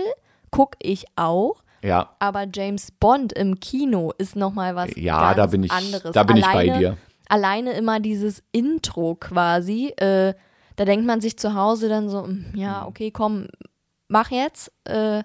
[0.51, 1.63] guck ich auch.
[1.87, 6.13] Ja, Aber James Bond im Kino ist nochmal was Ja, ganz da bin ich- anderes.
[6.13, 6.97] da bin ich bei alleine, dir.
[7.29, 9.93] Alleine immer dieses Intro quasi.
[9.97, 10.35] Äh,
[10.77, 12.87] da denkt man sich zu Hause dann so, "Mm, ja, Mhm.
[12.89, 13.47] okay, komm,
[14.09, 14.71] mach jetzt.
[14.85, 15.23] Äh,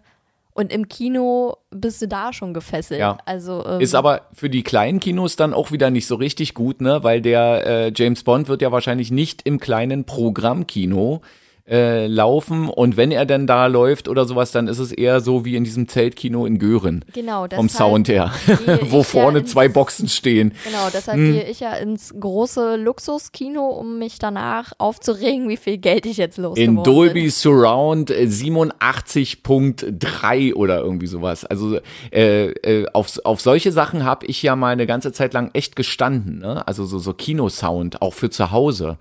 [0.54, 3.00] und im Kino bist du da schon gefesselt.
[3.00, 3.18] Ja.
[3.26, 6.82] Also, ähm, Ist aber für die kleinen Kinos dann auch wieder nicht so richtig gut,
[6.82, 7.04] ne?
[7.04, 11.22] Weil der äh, James Bond wird ja wahrscheinlich nicht im kleinen Programmkino
[11.70, 15.46] äh, laufen und wenn er denn da läuft oder sowas, dann ist es eher so
[15.46, 17.06] wie in diesem Zeltkino in Göhren.
[17.14, 18.32] genau, Vom deshalb Sound her,
[18.84, 20.54] wo ja vorne ins- zwei Boxen stehen.
[20.66, 21.34] Genau, deshalb Hm.
[21.34, 26.38] gehe ich ja ins große Luxuskino, um mich danach aufzuregen, wie viel Geld ich jetzt
[26.38, 27.30] losgeworden In Dolby bin.
[27.32, 31.46] Surround äh, 87.3 oder irgendwie sowas.
[31.46, 31.80] Also
[32.12, 35.76] äh, äh, auf, auf solche Sachen habe ich ja mal eine ganze Zeit lang echt
[35.76, 36.40] gestanden.
[36.40, 36.66] Ne?
[36.68, 38.98] Also so, so Kinosound, auch für zu Hause.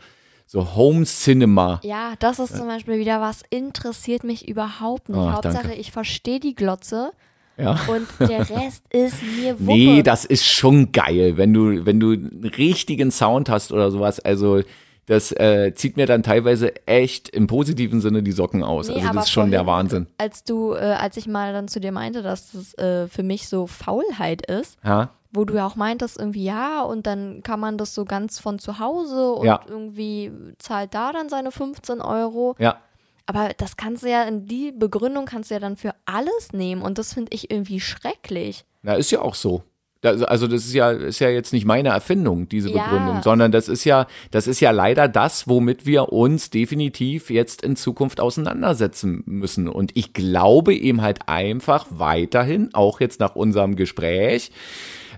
[0.52, 1.78] So Home Cinema.
[1.84, 5.16] Ja, das ist zum Beispiel wieder was, interessiert mich überhaupt nicht.
[5.16, 5.74] Ach, Hauptsache, danke.
[5.74, 7.12] ich verstehe die Glotze
[7.56, 7.78] Ja.
[7.86, 9.72] und der Rest ist mir Wuppe.
[9.72, 14.18] Nee, das ist schon geil, wenn du, wenn du einen richtigen Sound hast oder sowas.
[14.18, 14.62] Also
[15.06, 18.88] das äh, zieht mir dann teilweise echt im positiven Sinne die Socken aus.
[18.88, 20.06] Nee, also das ist schon der vorhin, Wahnsinn.
[20.18, 23.46] Als du, äh, als ich mal dann zu dir meinte, dass das äh, für mich
[23.48, 27.79] so Faulheit ist, Ja, wo du ja auch meintest, irgendwie ja, und dann kann man
[27.79, 29.61] das so ganz von zu Hause und Ja.
[29.69, 32.55] irgendwie zahlt da dann seine 15 Euro.
[32.59, 32.79] ja.
[33.27, 36.83] Aber das kannst du ja, in die Begründung kannst du ja dann für alles nehmen
[36.83, 38.64] und das finde ich irgendwie schrecklich.
[38.83, 39.62] Na, ist ja auch so.
[40.03, 42.83] Also das ist ja, ist ja jetzt nicht meine Erfindung, diese Ja.
[42.85, 47.62] Begründung, sondern das ist ja, das ist ja leider das, womit wir uns definitiv jetzt
[47.62, 49.69] in Zukunft auseinandersetzen müssen.
[49.69, 54.51] Und ich glaube eben halt einfach weiterhin, auch jetzt nach unserem Gespräch,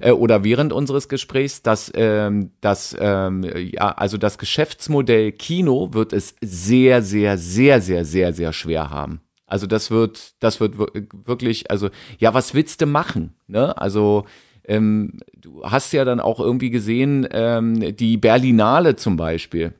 [0.02, 6.12] äh, oder während unseres Gesprächs, dass ähm, das ähm, ja also das Geschäftsmodell Kino wird
[6.12, 9.20] es sehr sehr sehr sehr sehr sehr schwer haben.
[9.46, 11.88] Also das wird das wird wir- wirklich also
[12.18, 14.24] ja was willst du machen ne also
[14.64, 19.74] ähm, du hast ja dann auch irgendwie gesehen ähm, die Berlinale zum Beispiel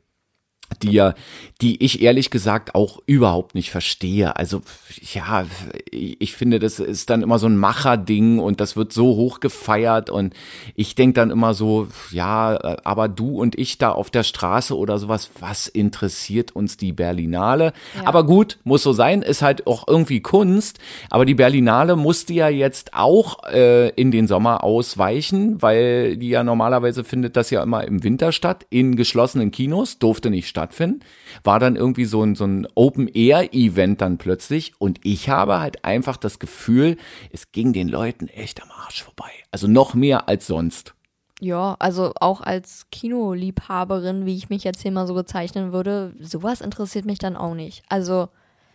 [0.82, 1.14] die ja,
[1.60, 4.36] die ich ehrlich gesagt auch überhaupt nicht verstehe.
[4.36, 4.62] Also
[5.12, 5.46] ja,
[5.90, 10.10] ich finde, das ist dann immer so ein Macherding und das wird so hoch gefeiert
[10.10, 10.34] und
[10.74, 14.98] ich denke dann immer so, ja, aber du und ich da auf der Straße oder
[14.98, 17.72] sowas, was interessiert uns die Berlinale?
[17.96, 18.06] Ja.
[18.06, 20.78] Aber gut, muss so sein, ist halt auch irgendwie Kunst,
[21.10, 26.42] aber die Berlinale musste ja jetzt auch äh, in den Sommer ausweichen, weil die ja
[26.42, 31.00] normalerweise findet das ja immer im Winter statt, in geschlossenen Kinos, durfte nicht stattfinden.
[31.42, 36.16] War dann irgendwie so ein, so ein Open-Air-Event dann plötzlich und ich habe halt einfach
[36.16, 36.96] das Gefühl,
[37.32, 39.30] es ging den Leuten echt am Arsch vorbei.
[39.50, 40.94] Also noch mehr als sonst.
[41.40, 46.60] Ja, also auch als Kinoliebhaberin, wie ich mich jetzt hier mal so bezeichnen würde, sowas
[46.60, 47.82] interessiert mich dann auch nicht.
[47.88, 48.28] Also,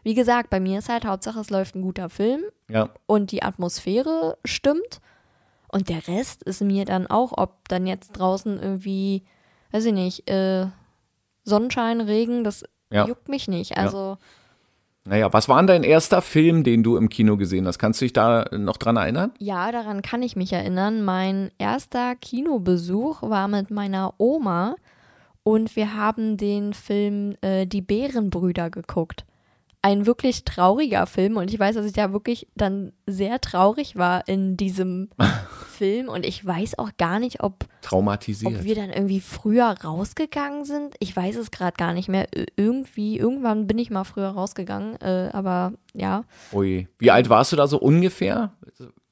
[0.04, 3.42] wie gesagt, bei mir ist halt Hauptsache, es läuft ein guter Film Ja, und die
[3.42, 5.00] Atmosphäre stimmt.
[5.70, 9.24] Und der Rest ist mir dann auch, ob dann jetzt draußen irgendwie,
[9.72, 10.68] weiß ich nicht, äh,
[11.48, 13.08] Sonnenschein, Regen, das Ja.
[13.08, 13.78] juckt mich nicht.
[13.78, 14.18] Also,
[15.06, 17.80] naja, was war denn dein erster Film, den du im Kino gesehen hast?
[17.80, 19.32] Kannst du dich da noch dran erinnern?
[19.40, 21.04] Ja, daran kann ich mich erinnern.
[21.04, 24.76] Mein erster Kinobesuch war mit meiner Oma
[25.44, 29.24] und wir haben den Film äh, Die Bärenbrüder geguckt.
[29.88, 34.28] Ein wirklich trauriger Film und ich weiß, dass ich da wirklich dann sehr traurig war
[34.28, 35.10] in diesem
[35.78, 38.54] Film und ich weiß auch gar nicht, ob, Traumatisiert.
[38.54, 40.96] ob wir dann irgendwie früher rausgegangen sind.
[41.00, 42.28] Ich weiß es gerade gar nicht mehr.
[42.36, 46.88] Ir- Irgendwie, irgendwann bin ich mal früher rausgegangen, äh, aber ja, Ui.
[47.00, 48.52] Wie alt warst du da so ungefähr?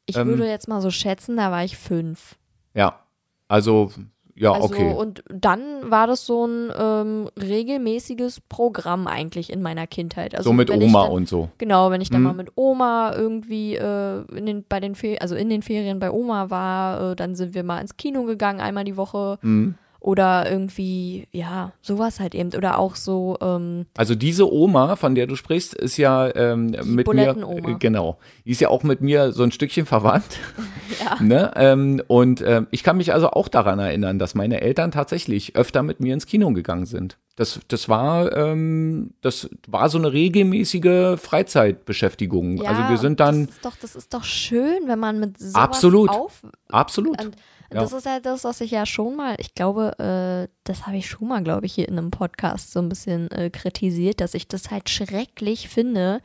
[0.08, 0.28] ich Ähm.
[0.28, 2.36] würde jetzt mal so schätzen, da war ich fünf.
[2.74, 3.00] Ja,
[3.48, 3.92] also,
[4.36, 4.94] ja, Also, okay.
[4.94, 10.36] und dann war das so ein ähm, regelmäßiges Programm eigentlich in meiner Kindheit.
[10.36, 11.50] Also so mit Oma dann, und so.
[11.58, 12.28] Genau, wenn ich dann Mhm.
[12.28, 16.12] mal mit Oma irgendwie äh, in den, bei den Ferien, also in den Ferien bei
[16.12, 19.38] Oma war, äh, dann sind wir mal ins Kino gegangen, einmal die Woche.
[19.42, 19.76] Mhm.
[20.06, 22.54] Oder irgendwie, ja, sowas halt eben.
[22.54, 27.12] Oder auch so, ähm, Also diese Oma, von der du sprichst, ist ja ähm, mit
[27.12, 30.38] mir, äh, genau, die ist ja auch mit mir so ein Stückchen verwandt.
[31.04, 31.24] ja.
[31.24, 31.52] Ne?
[31.56, 35.82] Ähm, und ähm, ich kann mich also auch daran erinnern, dass meine Eltern tatsächlich öfter
[35.82, 37.18] mit mir ins Kino gegangen sind.
[37.36, 42.58] Das, das war, ähm, das war so eine regelmäßige Freizeitbeschäftigung.
[42.58, 45.40] ja, also wir sind dann Das ist doch, das ist doch schön, wenn man mit
[45.40, 46.12] sowas Absolut.
[46.12, 47.20] auf, absolut.
[47.20, 47.36] Und
[47.74, 47.82] Ja.
[47.82, 51.08] das ist ja das, was ich ja schon mal, ich glaube, äh, das habe ich
[51.10, 54.48] schon mal, glaube ich, hier in einem Podcast so ein bisschen äh, kritisiert, dass ich
[54.48, 56.22] das halt schrecklich finde,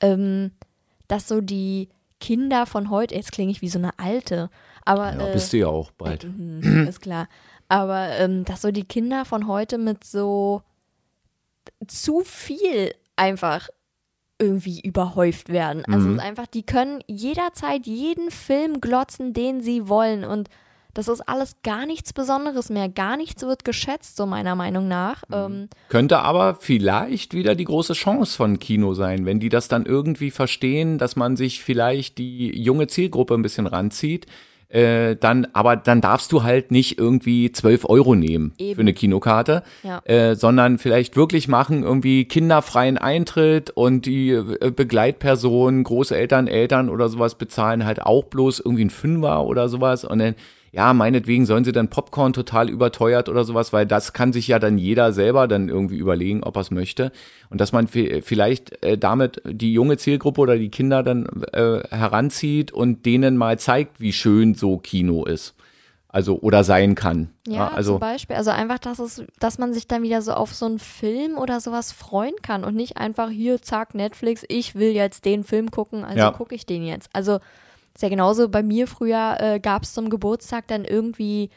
[0.00, 0.52] ähm,
[1.08, 1.88] dass so die
[2.20, 4.50] Kinder von heute, jetzt klinge ich wie so eine alte,
[4.84, 6.24] aber Ja, äh, bist du ja auch bald.
[6.24, 7.28] Mhm, ist klar.
[7.68, 10.62] Aber ähm, dass so die Kinder von heute mit so
[11.86, 13.68] zu viel einfach
[14.38, 15.84] irgendwie überhäuft werden.
[15.86, 16.20] Also Mhm.
[16.20, 20.24] einfach, die können jederzeit jeden Film glotzen, den sie wollen.
[20.24, 20.48] Und
[20.94, 22.88] das ist alles gar nichts Besonderes mehr.
[22.88, 25.22] Gar nichts wird geschätzt, so meiner Meinung nach.
[25.28, 25.34] Mhm.
[25.34, 29.86] Ähm, Könnte aber vielleicht wieder die große Chance von Kino sein, wenn die das dann
[29.86, 34.26] irgendwie verstehen, dass man sich vielleicht die junge Zielgruppe ein bisschen ranzieht.
[34.68, 38.74] Äh, dann, aber dann darfst du halt nicht irgendwie 12 Euro nehmen Eben.
[38.74, 40.00] für eine Kinokarte, Ja.
[40.04, 47.08] äh, sondern vielleicht wirklich machen irgendwie kinderfreien Eintritt und die äh, Begleitpersonen, Großeltern, Eltern oder
[47.08, 50.34] sowas bezahlen halt auch bloß irgendwie ein Fünfer oder sowas und dann
[50.74, 54.58] ja, meinetwegen sollen sie dann Popcorn total überteuert oder sowas, weil das kann sich ja
[54.58, 57.12] dann jeder selber dann irgendwie überlegen, ob er es möchte.
[57.48, 61.80] Und dass man vi- vielleicht äh, damit die junge Zielgruppe oder die Kinder dann äh,
[61.90, 65.54] heranzieht und denen mal zeigt, wie schön so Kino ist.
[66.08, 67.30] Also oder sein kann.
[67.48, 68.36] Ja, also zum Beispiel.
[68.36, 71.60] Also einfach, dass es, dass man sich dann wieder so auf so einen Film oder
[71.60, 76.04] sowas freuen kann und nicht einfach hier, zack, Netflix, ich will jetzt den Film gucken,
[76.04, 76.30] also Ja.
[76.30, 77.08] gucke ich den jetzt.
[77.12, 77.40] Also
[77.94, 81.50] ist ja genauso bei mir früher äh, gab es zum Geburtstag dann irgendwie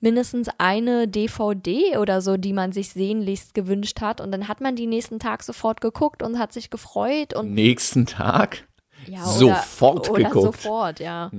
[0.00, 4.76] mindestens eine DVD oder so, die man sich sehnlichst gewünscht hat und dann hat man
[4.76, 8.68] die nächsten Tag sofort geguckt und hat sich gefreut und nächsten Tag.
[9.06, 10.62] ja, sofort oder, oder geguckt.
[10.62, 11.30] sofort, ja.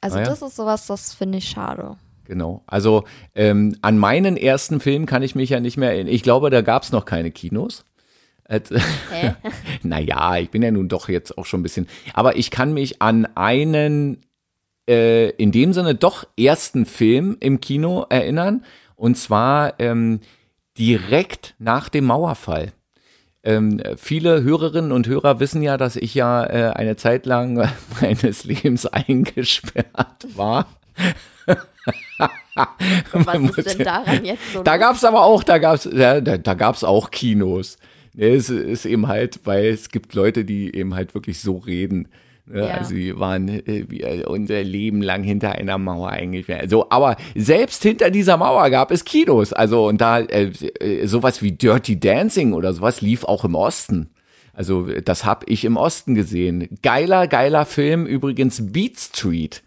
[0.00, 0.26] Also Ah ja.
[0.26, 1.96] das ist sowas, das finde ich schade.
[2.24, 2.62] Genau.
[2.66, 6.14] Also ähm, an meinen ersten Film kann ich mich ja nicht mehr erinnern.
[6.14, 7.84] Ich glaube, da gab es noch keine Kinos.
[8.50, 8.60] Äh,
[9.10, 9.34] Hä?
[9.82, 11.86] naja, ich bin ja nun doch jetzt auch schon ein bisschen.
[12.12, 14.18] Aber ich kann mich an einen
[14.88, 18.64] äh, in dem Sinne doch ersten Film im Kino erinnern.
[18.96, 20.20] Und zwar ähm,
[20.76, 22.72] direkt nach dem Mauerfall.
[23.42, 27.66] Ähm, viele Hörerinnen und Hörer wissen ja, dass ich ja äh, eine Zeit lang
[28.00, 30.66] meines Lebens eingesperrt war.
[33.12, 34.62] Was ist denn daran jetzt so?
[34.62, 37.78] Da gab es aber auch, da gab es ja, da, da gab's auch Kinos.
[38.12, 42.08] Nee, es ist eben halt, weil es gibt Leute, die eben halt wirklich so reden.
[42.52, 42.74] Ja, ja.
[42.78, 46.68] Also die waren äh, äh, unser Leben lang hinter einer Mauer eingesperrt.
[46.70, 49.52] So, aber selbst hinter dieser Mauer gab es Kinos.
[49.52, 54.10] Also und da äh, äh sowas wie Dirty Dancing oder sowas lief auch im Osten.
[54.52, 56.68] Also das habe ich im Osten gesehen.
[56.82, 59.62] Geiler, geiler Film übrigens Beat Street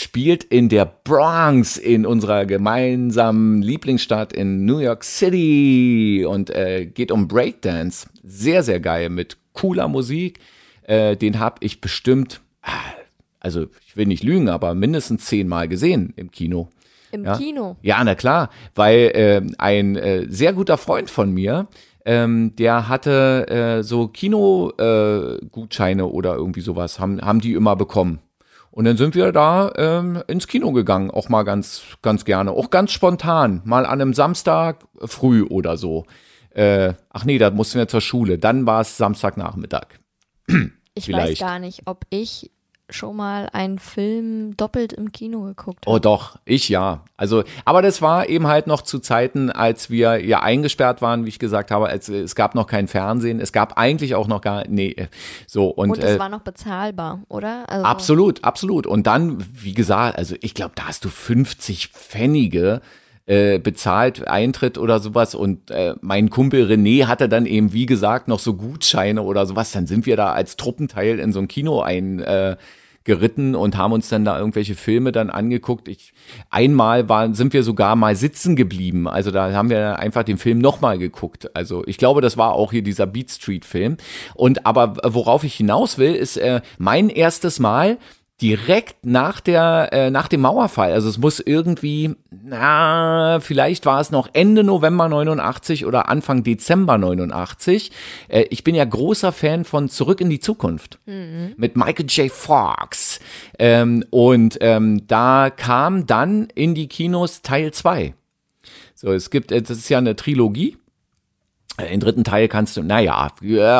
[0.00, 7.10] spielt in der Bronx, in unserer gemeinsamen Lieblingsstadt in New York City und äh, geht
[7.10, 8.08] um Breakdance.
[8.22, 10.38] Sehr, sehr geil mit cooler Musik.
[10.84, 12.70] Äh, den habe ich bestimmt, ah,
[13.40, 16.68] also ich will nicht lügen, aber mindestens zehnmal gesehen im Kino.
[17.10, 17.36] Im ja?
[17.36, 17.76] Kino?
[17.82, 21.66] Ja, na klar, weil äh, ein sehr guter Freund von mir,
[22.04, 28.20] ähm, der hatte äh, so Kino-Gutscheine äh, oder irgendwie sowas, haben, haben die immer bekommen.
[28.78, 32.70] Und dann sind wir da ähm, ins Kino gegangen, auch mal ganz, ganz gerne, auch
[32.70, 36.06] ganz spontan, mal an einem Samstag früh oder so.
[36.50, 38.38] Äh, ach nee, da mussten wir zur Schule.
[38.38, 39.86] Dann war es Samstagnachmittag.
[40.94, 42.52] Ich weiß gar nicht, ob ich
[42.90, 45.96] schon mal einen Film doppelt im Kino geguckt habe.
[45.96, 47.02] Oh doch, ich ja.
[47.16, 51.28] Also, aber das war eben halt noch zu Zeiten, als wir ja eingesperrt waren, wie
[51.28, 54.64] ich gesagt habe, als, es gab noch kein Fernsehen, es gab eigentlich auch noch gar,
[54.68, 55.08] nee,
[55.46, 55.90] so und.
[55.90, 57.68] Und es äh, war noch bezahlbar, oder?
[57.68, 58.86] Also, absolut, absolut.
[58.86, 62.80] Und dann, wie gesagt, also ich glaube, da hast du 50 Pfennige
[63.28, 68.26] äh, bezahlt Eintritt oder sowas und äh, mein Kumpel René hatte dann eben wie gesagt
[68.26, 71.82] noch so Gutscheine oder sowas, dann sind wir da als Truppenteil in so ein Kino
[71.82, 72.56] ein äh,
[73.08, 75.88] geritten und haben uns dann da irgendwelche Filme dann angeguckt.
[75.88, 76.12] Ich,
[76.50, 79.08] einmal waren, sind wir sogar mal sitzen geblieben.
[79.08, 81.56] Also da haben wir einfach den Film nochmal geguckt.
[81.56, 83.96] Also ich glaube, das war auch hier dieser Beat Street Film.
[84.34, 87.96] Und aber worauf ich hinaus will, ist äh, mein erstes Mal
[88.40, 90.92] direkt nach der äh, nach dem Mauerfall.
[90.92, 96.98] Also es muss irgendwie, na, vielleicht war es noch Ende November 89 oder Anfang Dezember
[96.98, 97.90] 89.
[98.28, 101.54] Äh, ich bin ja großer Fan von Zurück in die Zukunft mhm.
[101.56, 102.30] mit Michael J.
[102.30, 103.18] Fox.
[103.58, 108.14] Ähm, und ähm, da kam dann in die Kinos Teil 2.
[108.94, 110.76] So, es gibt, äh, das ist ja eine Trilogie.
[111.78, 113.30] Äh, den dritten Teil kannst du, naja,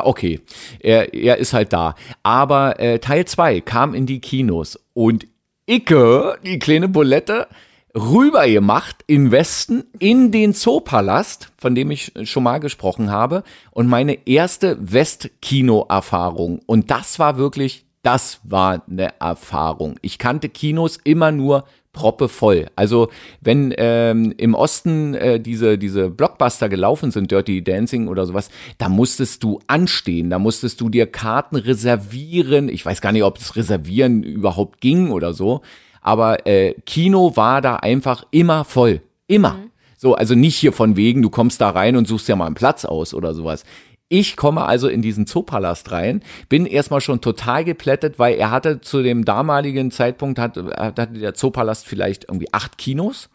[0.05, 0.41] okay,
[0.81, 1.95] er, er ist halt da.
[2.23, 5.27] Aber äh, Teil 2 kam in die Kinos und
[5.67, 7.47] Icke, die kleine Bulette,
[7.95, 13.89] rüber gemacht in Westen in den Zoopalast, von dem ich schon mal gesprochen habe, und
[13.89, 16.61] meine erste Westkino-Erfahrung.
[16.67, 19.97] Und das war wirklich, das war eine Erfahrung.
[20.03, 21.65] Ich kannte Kinos immer nur
[21.99, 22.67] proppe voll.
[22.77, 23.09] Also
[23.41, 28.89] wenn ähm, im Osten äh, diese, diese Blockbuster gelaufen sind, Dirty Dancing oder sowas, da
[28.89, 32.69] musstest du anstehen, da musstest du dir Karten reservieren.
[32.69, 35.63] Ich weiß gar nicht, ob das Reservieren überhaupt ging oder so.
[36.01, 39.01] Aber äh, Kino war da einfach immer voll.
[39.27, 39.55] Immer.
[39.55, 39.71] Mhm.
[39.97, 42.55] So, also nicht hier von wegen, du kommst da rein und suchst ja mal einen
[42.55, 43.65] Platz aus oder sowas.
[44.11, 48.81] Ich komme also in diesen Zoopalast rein, bin erstmal schon total geplättet, weil er hatte
[48.81, 53.29] zu dem damaligen Zeitpunkt, hat, hatte der Zoopalast vielleicht irgendwie acht Kinos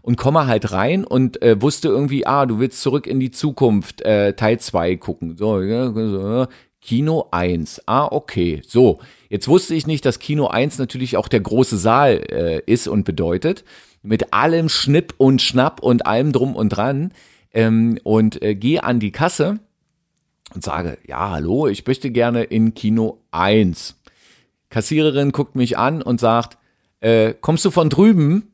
[0.00, 4.00] und komme halt rein und äh, wusste irgendwie, ah, du willst zurück in die Zukunft,
[4.00, 5.36] äh, Teil 2 gucken.
[5.36, 6.46] So, ja, so,
[6.80, 7.82] Kino 1.
[7.86, 8.60] Ah, okay.
[8.66, 12.88] So, jetzt wusste ich nicht, dass Kino 1 natürlich auch der große Saal äh, ist
[12.88, 13.64] und bedeutet.
[14.02, 17.12] Mit allem Schnipp und Schnapp und allem drum und dran.
[17.54, 19.60] Ähm, und äh, gehe an die Kasse
[20.54, 23.96] und sage, ja, hallo, ich möchte gerne in Kino 1.
[24.70, 26.58] Kassiererin guckt mich an und sagt,
[27.00, 28.52] äh, kommst du von drüben?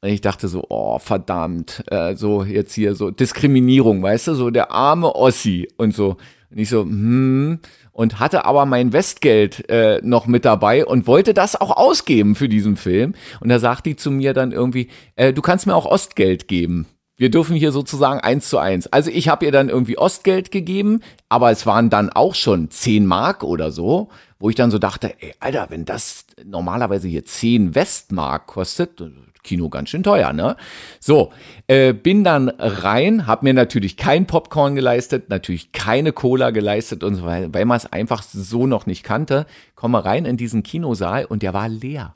[0.00, 4.50] Und ich dachte so, oh, verdammt, äh, so jetzt hier so Diskriminierung, weißt du, so
[4.50, 6.16] der arme Ossi und so.
[6.50, 7.60] Und ich so, hm,
[7.92, 12.48] und hatte aber mein Westgeld äh, noch mit dabei und wollte das auch ausgeben für
[12.48, 13.14] diesen Film.
[13.40, 16.86] Und da sagt die zu mir dann irgendwie, äh, du kannst mir auch Ostgeld geben.
[17.16, 18.86] Wir dürfen hier sozusagen eins zu eins.
[18.86, 23.06] Also ich habe ihr dann irgendwie Ostgeld gegeben, aber es waren dann auch schon 10
[23.06, 27.74] Mark oder so, wo ich dann so dachte, ey, Alter, wenn das normalerweise hier 10
[27.74, 29.02] Westmark kostet,
[29.42, 30.56] Kino ganz schön teuer, ne?
[31.00, 31.32] So,
[31.66, 37.16] äh, bin dann rein, hab mir natürlich kein Popcorn geleistet, natürlich keine Cola geleistet und
[37.16, 39.46] so weiter, weil man es einfach so noch nicht kannte.
[39.74, 42.14] Komme rein in diesen Kinosaal und der war leer.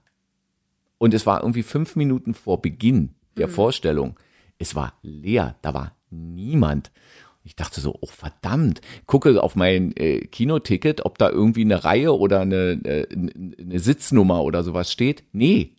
[0.99, 3.53] Und es war irgendwie fünf Minuten vor Beginn der mhm.
[3.53, 4.17] Vorstellung.
[4.59, 6.91] Es war leer, da war niemand.
[7.45, 12.17] Ich dachte so, oh verdammt, gucke auf mein äh, Kinoticket, ob da irgendwie eine Reihe
[12.19, 15.23] oder eine, äh, eine Sitznummer oder sowas steht.
[15.33, 15.73] Nee,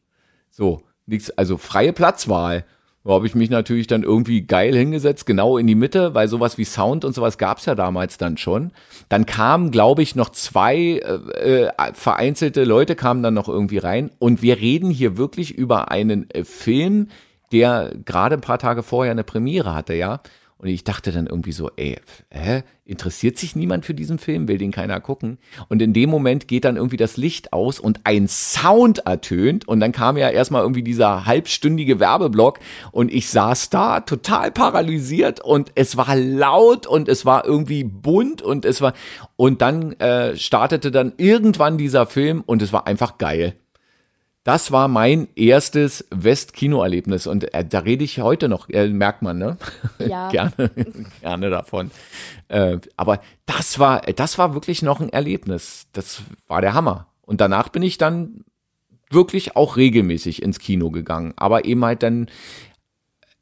[0.50, 2.66] So, nichts, also freie Platzwahl.
[3.04, 6.58] Da habe ich mich natürlich dann irgendwie geil hingesetzt, genau in die Mitte, weil sowas
[6.58, 8.72] wie Sound und sowas gab es ja damals dann schon.
[9.08, 14.12] Dann kamen, glaube ich, noch zwei äh, äh, vereinzelte Leute kamen dann noch irgendwie rein.
[14.20, 17.08] Und wir reden hier wirklich über einen äh, Film,
[17.52, 20.22] der gerade ein paar Tage vorher eine Premiere hatte, ja.
[20.60, 21.98] Und ich dachte dann irgendwie so, ey,
[22.32, 22.64] hä?
[22.88, 25.38] interessiert sich niemand für diesen Film, will den keiner gucken.
[25.68, 29.68] Und in dem Moment geht dann irgendwie das Licht aus und ein Sound ertönt.
[29.68, 32.60] Und dann kam ja erstmal irgendwie dieser halbstündige Werbeblock
[32.92, 38.42] und ich saß da total paralysiert und es war laut und es war irgendwie bunt
[38.42, 38.94] und es war,
[39.36, 43.54] und dann äh, startete dann irgendwann dieser Film und es war einfach geil.
[44.48, 49.38] Das war mein erstes West-Kino-Erlebnis und äh, da rede ich heute noch, äh, merkt man,
[49.38, 49.58] ne?
[50.00, 50.30] Ja.
[50.30, 50.72] gerne,
[51.20, 51.92] gerne davon.
[52.48, 55.88] Äh, aber das war, das war wirklich noch ein Erlebnis.
[55.92, 57.08] Das war der Hammer.
[57.24, 58.46] Und danach bin ich dann
[59.10, 62.28] wirklich auch regelmäßig ins Kino gegangen, aber eben halt dann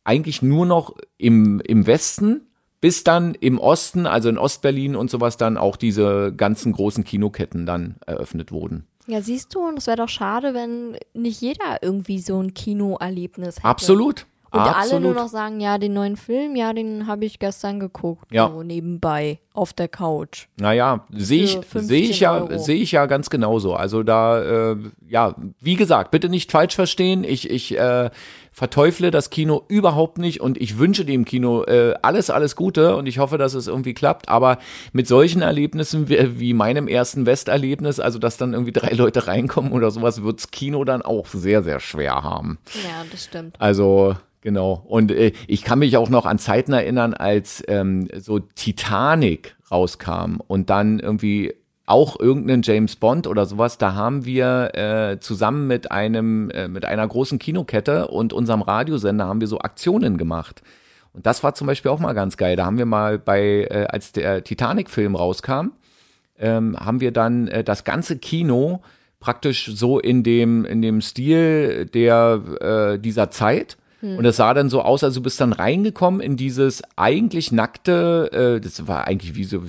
[0.05, 2.47] eigentlich nur noch im, im Westen,
[2.81, 7.67] bis dann im Osten, also in Ostberlin und sowas, dann auch diese ganzen großen Kinoketten
[7.67, 8.87] dann eröffnet wurden.
[9.07, 13.57] Ja, siehst du, und es wäre doch schade, wenn nicht jeder irgendwie so ein Kinoerlebnis
[13.57, 13.67] hätte.
[13.67, 14.25] Absolut.
[14.55, 15.03] Und alle Absolut.
[15.03, 18.31] nur noch sagen, ja, den neuen Film, ja, den habe ich gestern geguckt.
[18.31, 18.47] Ja.
[18.47, 20.47] So nebenbei auf der Couch.
[20.57, 23.73] Naja, sehe ich, Für 15 sehe ich ja, sehe ich ja ganz genauso.
[23.73, 24.77] Also da, äh,
[25.07, 27.25] ja, wie gesagt, bitte nicht falsch verstehen.
[27.25, 28.09] Ich, ich äh,
[28.55, 33.05] verteufle das Kino überhaupt nicht und ich wünsche dem Kino äh, alles, alles Gute und
[33.05, 34.29] ich hoffe, dass es irgendwie klappt.
[34.29, 34.59] Aber
[34.93, 39.73] mit solchen Erlebnissen wie, wie meinem ersten Westerlebnis, also dass dann irgendwie drei Leute reinkommen
[39.73, 42.57] oder sowas, wirds Kino dann auch sehr, sehr schwer haben.
[42.75, 43.59] Ja, das stimmt.
[43.59, 44.85] Also genau.
[44.87, 50.37] Und äh, ich kann mich auch noch an Zeiten erinnern, als ähm, so Titanic rauskam
[50.47, 51.53] und dann irgendwie
[51.85, 56.85] auch irgendeinen James Bond oder sowas, da haben wir äh, zusammen mit einem äh, mit
[56.85, 60.63] einer großen Kinokette und unserem Radiosender haben wir so Aktionen gemacht.
[61.13, 62.55] Und das war zum Beispiel auch mal ganz geil.
[62.55, 65.71] Da haben wir mal bei, äh, als der Titanic-Film rauskam,
[66.37, 68.81] ähm, haben wir dann äh, das ganze Kino
[69.21, 72.41] praktisch so in dem, in dem Stil der,
[72.95, 73.77] äh, dieser Zeit.
[74.01, 78.31] Und es sah dann so aus, als du bist dann reingekommen in dieses eigentlich nackte,
[78.31, 79.63] äh, das war eigentlich wie so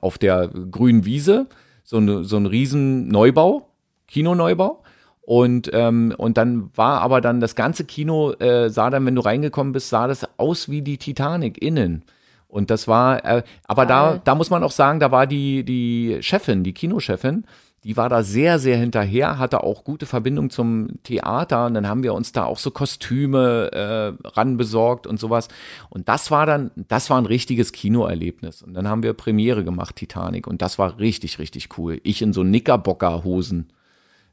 [0.00, 1.46] auf der grünen Wiese,
[1.84, 3.68] so, eine, so ein riesen Neubau,
[4.08, 4.82] Kinoneubau.
[5.22, 9.22] Und, ähm, und dann war aber dann das ganze Kino, äh, sah dann, wenn du
[9.22, 12.04] reingekommen bist, sah das aus wie die Titanic innen.
[12.48, 16.18] Und das war, äh, aber da, da muss man auch sagen, da war die, die
[16.20, 17.44] Chefin, die Kinochefin,
[17.84, 22.02] die war da sehr, sehr hinterher, hatte auch gute Verbindung zum Theater und dann haben
[22.02, 25.46] wir uns da auch so Kostüme äh, ran besorgt und sowas.
[25.88, 28.62] Und das war dann, das war ein richtiges Kinoerlebnis.
[28.62, 30.48] Und dann haben wir Premiere gemacht, Titanic.
[30.48, 32.00] Und das war richtig, richtig cool.
[32.02, 33.68] Ich in so Knickerbocker-Hosen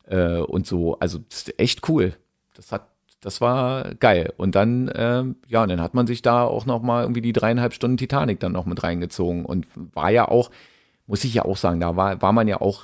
[0.07, 0.97] äh, und so.
[0.99, 1.19] Also
[1.57, 2.15] echt cool.
[2.55, 2.87] Das hat,
[3.21, 4.33] das war geil.
[4.37, 7.73] Und dann, ähm, ja, dann hat man sich da auch noch mal irgendwie die dreieinhalb
[7.73, 10.49] Stunden Titanic dann noch mit reingezogen und war ja auch,
[11.05, 12.81] muss ich ja auch sagen, da war, war man ja auch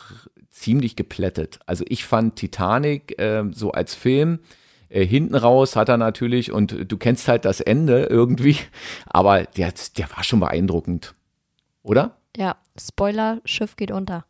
[0.59, 1.59] ziemlich geplättet.
[1.65, 4.39] Also ich fand Titanic äh, so als Film
[4.89, 8.57] äh, hinten raus hat er natürlich und du kennst halt das Ende irgendwie,
[9.05, 11.15] aber der, der war schon beeindruckend,
[11.81, 12.17] oder?
[12.35, 14.25] Ja, Spoiler, Schiff geht unter.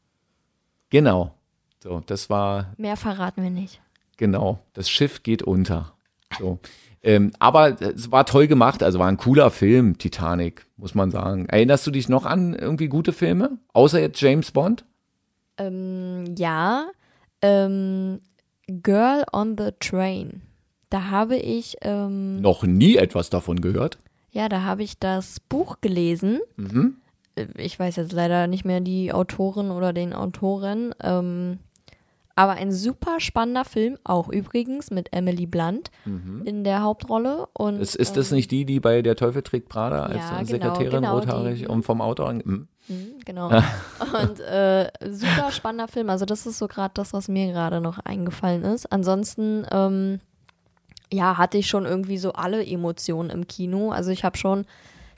[0.90, 1.34] Genau.
[1.82, 3.82] So, das war Mehr verraten wir nicht.
[4.18, 5.94] Genau, das Schiff geht unter.
[6.38, 6.60] So.
[7.02, 11.48] Ähm, aber es war toll gemacht, also war ein cooler Film, Titanic, muss man sagen.
[11.48, 13.58] Erinnerst du dich noch an irgendwie gute Filme?
[13.72, 14.84] Außer jetzt James Bond?
[15.60, 16.88] Ähm, ja,
[17.42, 18.20] ähm,
[18.68, 20.42] Girl on the Train.
[20.90, 24.00] Da habe ich, ähm, Noch nie etwas davon gehört.
[24.32, 26.40] ja, da habe ich das Buch gelesen.
[26.56, 26.96] Mhm.
[27.36, 30.94] Äh, Ich weiß jetzt leider nicht mehr die Autorin oder den Autoren.
[31.02, 31.60] Ähm,
[32.36, 35.92] aber ein super spannender Film, auch übrigens mit Emily Blunt
[36.46, 37.48] in der Hauptrolle.
[37.54, 37.82] Und, Mhm.
[37.82, 40.46] Ist, ist das ähm, nicht die, die bei Der Teufel trägt Prada als Ja, genau,
[40.46, 41.68] Sekretärin genau, rothaarig die.
[41.68, 42.42] und vom Auto an?
[42.46, 42.68] Mhm.
[42.88, 43.50] Mhm, genau.
[43.50, 46.10] Und äh, super spannender Film.
[46.10, 48.92] Also das ist so gerade das, was mir gerade noch eingefallen ist.
[48.92, 50.20] Ansonsten, ähm,
[51.12, 53.92] ja, hatte ich schon irgendwie so alle Emotionen im Kino.
[53.92, 54.66] Also ich habe schon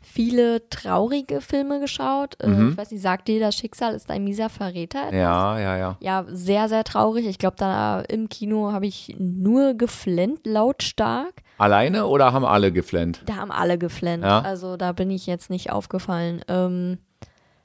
[0.01, 2.35] viele traurige Filme geschaut.
[2.41, 5.07] Äh, ich weiß nicht, sagt dir, das Schicksal ist ein mieser Verräter?
[5.07, 5.13] etwas?
[5.13, 5.97] Ja, ja, ja.
[5.99, 7.27] Ja, sehr, sehr traurig.
[7.27, 11.33] Ich glaube, da im Kino habe ich nur geflennt, lautstark.
[11.57, 13.21] Alleine oder haben alle geflennt?
[13.25, 14.23] Da haben alle geflennt.
[14.23, 14.41] Ja.
[14.41, 16.41] Also da bin ich jetzt nicht aufgefallen.
[16.47, 16.97] Ähm,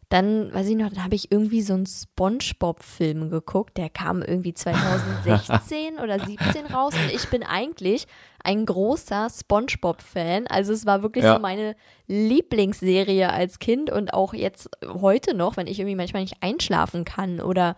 [0.09, 3.77] dann, weiß ich noch, dann habe ich irgendwie so einen Spongebob-Film geguckt.
[3.77, 6.95] Der kam irgendwie 2016 oder 17 raus.
[6.95, 8.07] Und ich bin eigentlich
[8.45, 10.47] ein großer Spongebob-Fan.
[10.47, 11.35] Also es war wirklich Ja.
[11.35, 11.75] so meine
[12.07, 17.41] Lieblingsserie als Kind und auch jetzt heute noch, wenn ich irgendwie manchmal nicht einschlafen kann
[17.41, 17.77] oder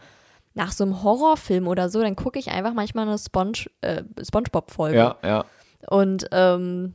[0.54, 4.96] nach so einem Horrorfilm oder so, dann gucke ich einfach manchmal eine Sponge, äh, Spongebob-Folge.
[4.98, 5.44] Ja, ja.
[5.88, 6.94] Und ähm,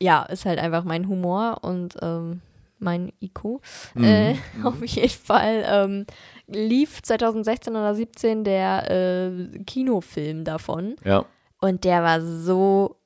[0.00, 2.40] ja, ist halt einfach mein Humor und ähm,
[2.80, 3.60] mein IQ.
[3.94, 4.04] Mhm.
[4.04, 6.06] Äh, auf jeden Fall ähm,
[6.46, 10.96] lief 2016 oder 17 der äh, Kinofilm davon.
[11.04, 11.24] Ja.
[11.60, 12.96] Und der war so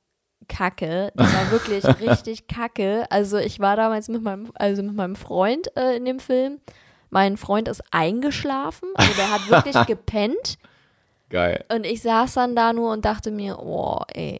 [0.47, 1.11] kacke.
[1.17, 3.05] Der war wirklich richtig kacke.
[3.09, 6.59] Also ich war damals mit meinem, also mit meinem Freund äh, in dem Film.
[7.09, 10.57] Mein Freund ist eingeschlafen, also der hat wirklich gepennt.
[11.29, 11.63] Geil.
[11.73, 14.37] Und ich saß dann da nur und dachte mir, oh, ey,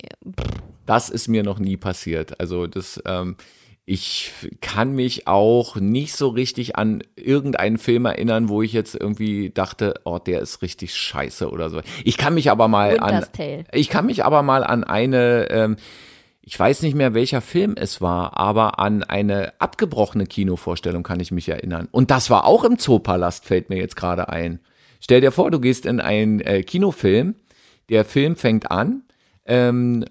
[0.85, 2.39] Das ist mir noch nie passiert.
[2.39, 3.37] Also das, ähm,
[3.85, 4.31] ich
[4.61, 9.93] kann mich auch nicht so richtig an irgendeinen Film erinnern, wo ich jetzt irgendwie dachte,
[10.05, 11.81] oh, der ist richtig scheiße oder so.
[12.03, 13.23] Ich kann mich aber mal an,
[13.71, 15.75] ich kann mich aber mal an eine, ähm,
[16.41, 21.31] ich weiß nicht mehr, welcher Film es war, aber an eine abgebrochene Kinovorstellung kann ich
[21.31, 21.87] mich erinnern.
[21.91, 24.59] Und das war auch im Zoopalast, fällt mir jetzt gerade ein.
[24.99, 27.35] Stell dir vor, du gehst in einen äh, Kinofilm,
[27.89, 29.03] der Film fängt an,
[29.45, 30.05] ähm,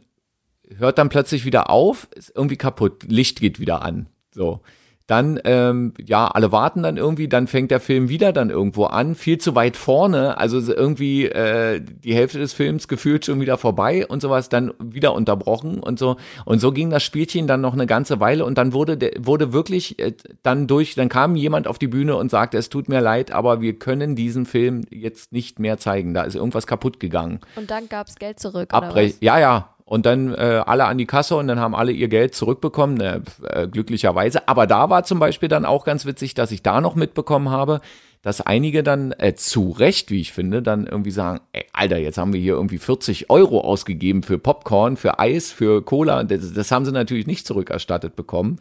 [0.76, 4.06] hört dann plötzlich wieder auf, ist irgendwie kaputt, Licht geht wieder an.
[4.32, 4.60] So.
[5.06, 9.14] Dann, ähm, ja, alle warten dann irgendwie, dann fängt der Film wieder dann irgendwo an,
[9.14, 13.58] viel zu weit vorne, also so irgendwie äh, die Hälfte des Films gefühlt schon wieder
[13.58, 16.16] vorbei und sowas, dann wieder unterbrochen und so.
[16.46, 19.52] Und so ging das Spielchen dann noch eine ganze Weile und dann wurde, der, wurde
[19.52, 23.02] wirklich äh, dann durch, dann kam jemand auf die Bühne und sagte, es tut mir
[23.02, 27.40] leid, aber wir können diesen Film jetzt nicht mehr zeigen, da ist irgendwas kaputt gegangen.
[27.56, 29.16] Und dann gab es Geld zurück, oder Abbrechen.
[29.16, 29.20] was?
[29.20, 29.74] Ja, ja.
[29.87, 33.20] Und dann äh, alle an die Kasse und dann haben alle ihr Geld zurückbekommen, äh,
[33.43, 34.49] äh, glücklicherweise.
[34.49, 37.82] Aber da war zum Beispiel dann auch ganz witzig, dass ich da noch mitbekommen habe,
[38.24, 42.16] dass einige dann äh, zu Recht, wie ich finde, dann irgendwie sagen, ey, Alter, jetzt
[42.16, 46.24] haben wir hier irgendwie 40 Euro ausgegeben für Popcorn, für Eis, für Cola.
[46.24, 48.61] Das, das haben sie natürlich nicht zurückerstattet bekommen.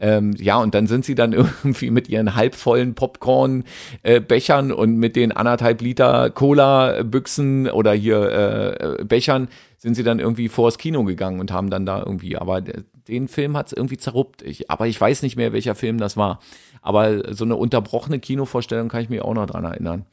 [0.00, 5.32] Ähm, ja, und dann sind sie dann irgendwie mit ihren halbvollen Popcorn-Bechern und mit den
[5.32, 9.48] anderthalb Liter Cola-Büchsen oder hier äh, äh, Bechern
[9.82, 13.26] sind sie dann irgendwie vors Kino gegangen und haben dann da irgendwie, aber de- den
[13.26, 14.42] Film hat es irgendwie zerruppt.
[14.42, 16.38] Ich, aber ich weiß nicht mehr, welcher Film das war.
[16.82, 20.06] Aber so eine unterbrochene Kinovorstellung kann ich mich auch noch dran erinnern.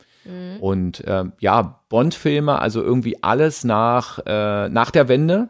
[0.59, 5.49] Und ähm, ja, Bond-Filme, also irgendwie alles nach, äh, nach der Wende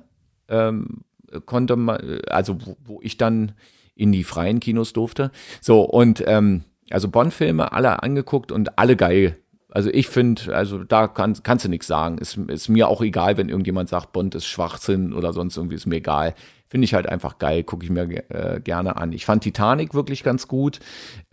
[0.49, 1.05] ähm,
[1.45, 3.53] konnte man, also wo, wo ich dann
[3.95, 5.32] in die freien Kinos durfte.
[5.61, 9.38] So, und ähm, also Bond-Filme alle angeguckt und alle geil.
[9.72, 12.17] Also ich finde, also da kann, kannst du nichts sagen.
[12.17, 15.86] Ist, ist mir auch egal, wenn irgendjemand sagt, Bond ist Schwachsinn oder sonst irgendwie, ist
[15.86, 16.34] mir egal.
[16.67, 19.11] Finde ich halt einfach geil, gucke ich mir äh, gerne an.
[19.11, 20.80] Ich fand Titanic wirklich ganz gut.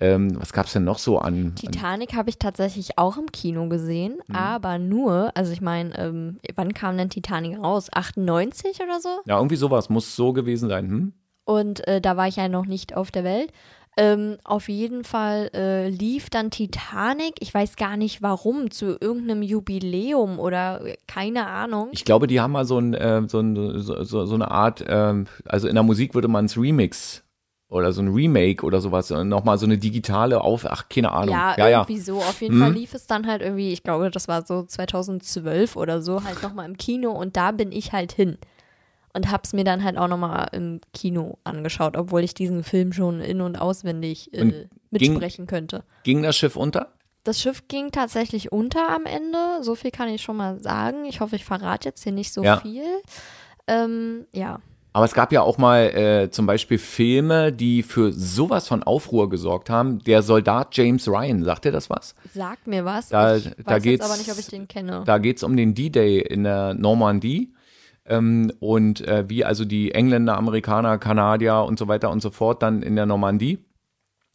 [0.01, 1.34] Ähm, was gab's denn noch so an?
[1.49, 4.34] an Titanic habe ich tatsächlich auch im Kino gesehen, Mhm.
[4.34, 7.89] aber nur, also ich meine, ähm, wann kam denn Titanic raus?
[7.93, 9.09] 98 oder so?
[9.26, 10.89] ja, irgendwie sowas muss so gewesen sein.
[10.89, 11.12] Hm?
[11.45, 13.53] Und äh, da war ich ja noch nicht auf der Welt.
[13.99, 19.42] Ähm, auf jeden Fall äh, lief dann Titanic, ich weiß gar nicht warum, zu irgendeinem
[19.42, 21.88] Jubiläum oder äh, keine Ahnung.
[21.92, 25.26] Ich glaube, die haben mal so, ein, äh, so, ein, so, so eine Art, ähm,
[25.47, 27.22] also in der Musik würde man es Remix
[27.68, 31.34] oder so ein Remake oder sowas, äh, nochmal so eine digitale Auf, ach, keine Ahnung.
[31.34, 31.80] Ja, ja, ja.
[31.80, 32.18] irgendwie so.
[32.18, 32.62] Auf jeden Mhm.
[32.62, 36.42] Fall lief es dann halt irgendwie, ich glaube, das war so 2012 oder so, halt
[36.42, 38.36] nochmal im Kino und da bin ich halt hin.
[39.17, 43.21] Und hab's mir dann halt auch nochmal im Kino angeschaut, obwohl ich diesen Film schon
[43.21, 44.69] in- und auswendig äh, Und ging-
[45.12, 45.85] mitsprechen könnte.
[46.03, 46.93] Ging das Schiff unter?
[47.25, 49.62] Das Schiff ging tatsächlich unter am Ende.
[49.62, 51.07] So viel kann ich schon mal sagen.
[51.07, 52.59] Ich hoffe, ich verrate jetzt hier nicht so Ja.
[52.59, 52.85] viel.
[53.67, 54.61] Ähm, ja.
[54.93, 59.29] Aber es gab ja auch mal äh, zum Beispiel Filme, die für sowas von Aufruhr
[59.29, 59.99] gesorgt haben.
[60.01, 62.14] Der Soldat James Ryan, sagt ihr das was?
[62.33, 63.09] Sagt mir was.
[63.11, 65.03] Da- ich da weiß geht's- aber nicht, ob ich den kenne.
[65.05, 67.53] Da geht's um den D-Day in der Normandie.
[68.09, 72.62] Ähm, und äh, wie also die Engländer, Amerikaner, Kanadier und so weiter und so fort
[72.62, 73.59] dann in der Normandie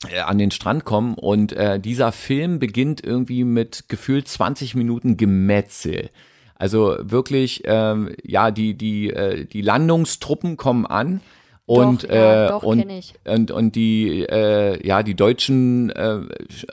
[0.09, 1.13] äh, an den Strand kommen.
[1.15, 6.09] Und äh, dieser Film beginnt irgendwie mit gefühlt 20 Minuten Gemetzel.
[6.55, 11.21] Also wirklich, ähm, ja, die, die, äh, die Landungstruppen kommen an.
[11.67, 13.13] Und, Doch, ja, äh, doch, und, ich.
[13.23, 16.19] und, und die, äh, ja, die Deutschen äh,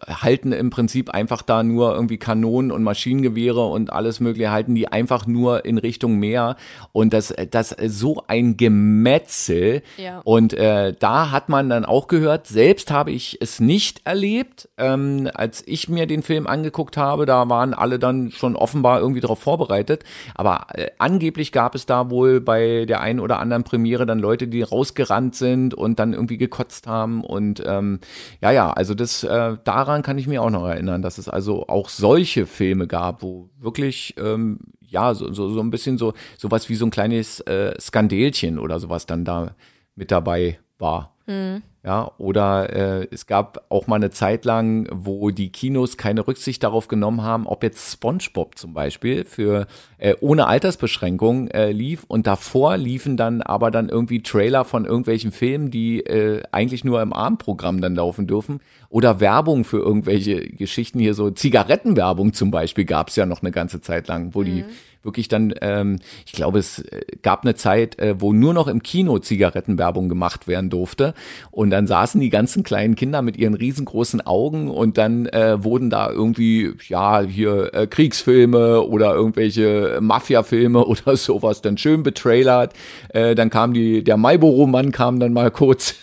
[0.09, 4.89] halten im Prinzip einfach da nur irgendwie Kanonen und Maschinengewehre und alles Mögliche, halten die
[4.89, 6.57] einfach nur in Richtung Meer.
[6.93, 9.83] Und das, das so ein Gemetzel.
[9.99, 10.21] Ja.
[10.25, 14.71] Und äh, da hat man dann auch gehört, selbst habe ich es nicht erlebt.
[14.79, 19.21] Ähm, als ich mir den Film angeguckt habe, da waren alle dann schon offenbar irgendwie
[19.21, 20.03] darauf vorbereitet.
[20.35, 24.49] Aber äh, angeblich gab es da wohl bei der einen oder anderen Premiere dann Leute,
[24.49, 27.25] die rausgerannt sind und dann irgendwie gekotzt haben.
[27.25, 27.99] Und ähm,
[28.41, 31.67] ja, ja, also das äh, daran kann ich mich auch noch erinnern, dass es also
[31.69, 36.69] auch solche Filme gab, wo wirklich ähm, ja so, so, so ein bisschen so sowas
[36.69, 39.55] wie so ein kleines äh, Skandelchen oder sowas dann da
[39.95, 41.15] mit dabei war.
[41.27, 46.29] Ja, Ja, oder äh, es gab auch mal eine Zeit lang, wo die Kinos keine
[46.29, 49.67] Rücksicht darauf genommen haben, ob jetzt SpongeBob zum Beispiel für
[49.97, 52.05] äh, ohne Altersbeschränkung äh, lief.
[52.07, 57.01] Und davor liefen dann aber dann irgendwie Trailer von irgendwelchen Filmen, die äh, eigentlich nur
[57.01, 58.61] im Abendprogramm dann laufen dürfen.
[58.91, 60.99] Oder Werbung für irgendwelche Geschichten.
[60.99, 64.63] Hier so Zigarettenwerbung zum Beispiel gab es ja noch eine ganze Zeit lang, wo die
[65.09, 68.83] wirklich dann, ähm, ich glaube, es äh, gab eine Zeit, äh, wo nur noch im
[68.83, 71.15] Kino Zigarettenwerbung gemacht werden durfte.
[71.51, 75.89] Und dann saßen die ganzen kleinen Kinder mit ihren riesengroßen Augen und dann äh, wurden
[75.89, 82.75] da irgendwie, ja, hier äh, Kriegsfilme oder irgendwelche Mafia-Filme oder sowas dann schön betrailert.
[83.09, 85.95] Äh, dann kam die, der Marlboro-Mann kam dann mal kurz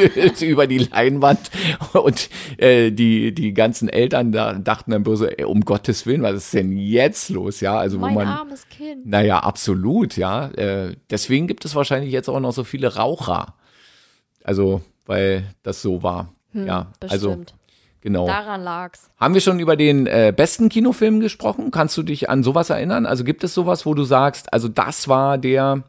[0.40, 1.50] über die Leinwand
[1.92, 6.34] und äh, die, die ganzen Eltern da dachten dann böse, ey, um Gottes Willen, was
[6.34, 7.60] ist denn jetzt los?
[7.60, 8.26] Ja, also wo Mein man.
[8.54, 9.06] Armes Kind.
[9.06, 10.48] Naja, absolut, ja.
[10.50, 13.54] Äh, deswegen gibt es wahrscheinlich jetzt auch noch so viele Raucher.
[14.42, 16.32] Also, weil das so war.
[16.52, 17.54] ja, also Bestimmt.
[18.00, 18.26] genau.
[18.26, 19.10] Daran lag's.
[19.18, 21.70] Haben wir schon über den äh, besten Kinofilm gesprochen?
[21.70, 23.06] Kannst du dich an sowas erinnern?
[23.06, 25.82] Also gibt es sowas, wo du sagst, also das war der.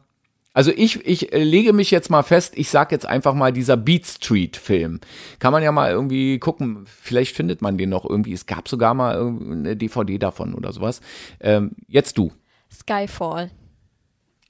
[0.54, 3.76] Also ich, ich äh, lege mich jetzt mal fest, ich sag jetzt einfach mal dieser
[3.76, 5.00] Beat Street Film.
[5.38, 8.32] Kann man ja mal irgendwie gucken, vielleicht findet man den noch irgendwie.
[8.32, 11.02] Es gab sogar mal eine DVD davon oder sowas.
[11.40, 12.32] Ähm, jetzt du.
[12.72, 13.50] Skyfall.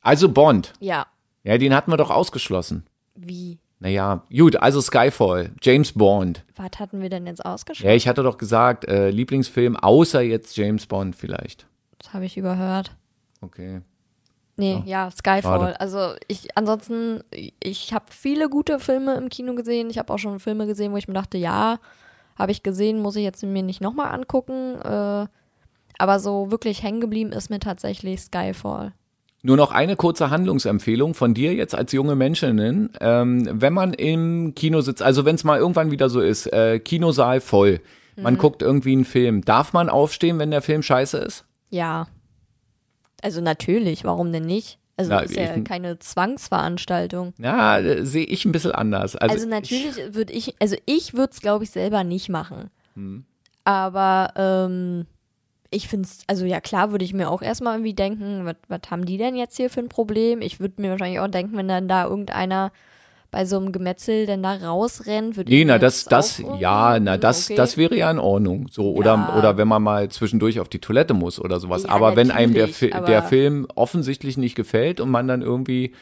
[0.00, 0.72] Also Bond.
[0.80, 1.06] Ja.
[1.44, 2.84] Ja, den hatten wir doch ausgeschlossen.
[3.14, 3.58] Wie?
[3.78, 6.44] Naja, gut, also Skyfall, James Bond.
[6.56, 7.88] Was hatten wir denn jetzt ausgeschlossen?
[7.88, 11.66] Ja, ich hatte doch gesagt, äh, Lieblingsfilm, außer jetzt James Bond vielleicht.
[11.98, 12.96] Das habe ich überhört.
[13.42, 13.82] Okay.
[14.56, 15.42] Nee, ja, Skyfall.
[15.42, 15.80] schade.
[15.80, 19.90] Also ich ansonsten, ich habe viele gute Filme im Kino gesehen.
[19.90, 21.78] Ich habe auch schon Filme gesehen, wo ich mir dachte, ja,
[22.38, 24.76] habe ich gesehen, muss ich jetzt mir nicht nochmal angucken.
[24.80, 25.26] Äh,
[25.98, 28.92] aber so wirklich hängen geblieben ist mir tatsächlich Skyfall.
[29.42, 32.90] Nur noch eine kurze Handlungsempfehlung von dir jetzt als junge Menschenin.
[33.00, 36.80] Ähm, wenn man im Kino sitzt, also wenn es mal irgendwann wieder so ist, äh,
[36.80, 37.80] Kinosaal voll,
[38.16, 38.38] man Mhm.
[38.38, 41.44] guckt irgendwie einen Film, darf man aufstehen, wenn der Film scheiße ist?
[41.70, 42.08] Ja.
[43.22, 44.78] Also natürlich, warum denn nicht?
[44.96, 47.34] Also Na, ist ja ich- keine Zwangsveranstaltung.
[47.38, 49.14] Ja, äh, sehe ich ein bisschen anders.
[49.14, 52.70] Also, Also, natürlich würde ich, also ich würde es, glaube ich, selber nicht machen.
[52.94, 53.24] Hm.
[53.64, 55.06] Aber ähm,
[55.70, 59.04] ich finde es, also ja klar würde ich mir auch erstmal irgendwie denken, was haben
[59.04, 60.40] die denn jetzt hier für ein Problem?
[60.40, 62.72] Ich würde mir wahrscheinlich auch denken, wenn dann da irgendeiner
[63.32, 66.58] bei so einem Gemetzel denn da rausrennt, würde ich Nee, mir na das, das, auch
[66.60, 67.56] ja, na das, okay.
[67.56, 68.68] das wäre ja in Ordnung.
[68.70, 69.38] So oder Ja.
[69.38, 71.82] oder wenn man mal zwischendurch auf die Toilette muss oder sowas.
[71.82, 75.92] Ja, aber wenn einem der, Fi der Film offensichtlich nicht gefällt und man dann irgendwie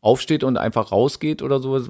[0.00, 1.88] aufsteht und einfach rausgeht oder sowas,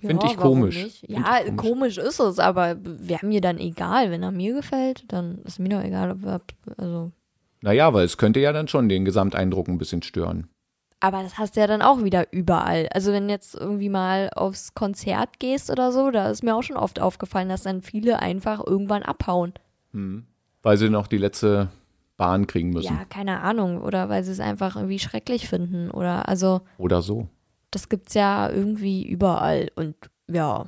[0.00, 0.76] finde Ja, ich komisch.
[0.76, 1.96] Find Ja, ich komisch.
[1.96, 4.10] komisch ist es, aber wäre mir dann egal.
[4.10, 6.40] Wenn er mir gefällt, dann ist mir doch egal, ob er,
[6.76, 7.12] also.
[7.62, 10.48] Naja, weil es könnte ja dann schon den Gesamteindruck ein bisschen stören.
[11.00, 12.88] Aber das hast du ja dann auch wieder überall.
[12.92, 16.76] Also wenn jetzt irgendwie mal aufs Konzert gehst oder so, da ist mir auch schon
[16.76, 19.52] oft aufgefallen, dass dann viele einfach irgendwann abhauen.
[20.62, 21.68] Weil sie noch die letzte
[22.16, 22.92] Bahn kriegen müssen.
[22.94, 23.82] Ja, keine Ahnung.
[23.82, 25.90] Oder weil sie es einfach irgendwie schrecklich finden.
[25.90, 27.28] Oder also, Oder so.
[27.70, 29.70] Das gibt's ja irgendwie überall.
[29.74, 29.96] Und
[30.28, 30.66] ja,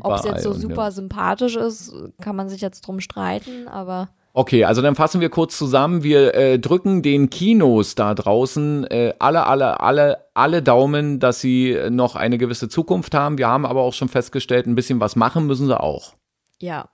[0.00, 0.90] ob es jetzt so super ja.
[0.90, 4.08] sympathisch ist, kann man sich jetzt drum streiten, aber.
[4.32, 6.04] Okay, also dann fassen wir kurz zusammen.
[6.04, 11.76] Wir äh, drücken den Kinos da draußen äh, alle, alle, alle, alle Daumen, dass sie
[11.90, 13.38] noch eine gewisse Zukunft haben.
[13.38, 16.14] Wir haben aber auch schon festgestellt, ein bisschen was machen müssen sie auch.
[16.60, 16.90] Ja,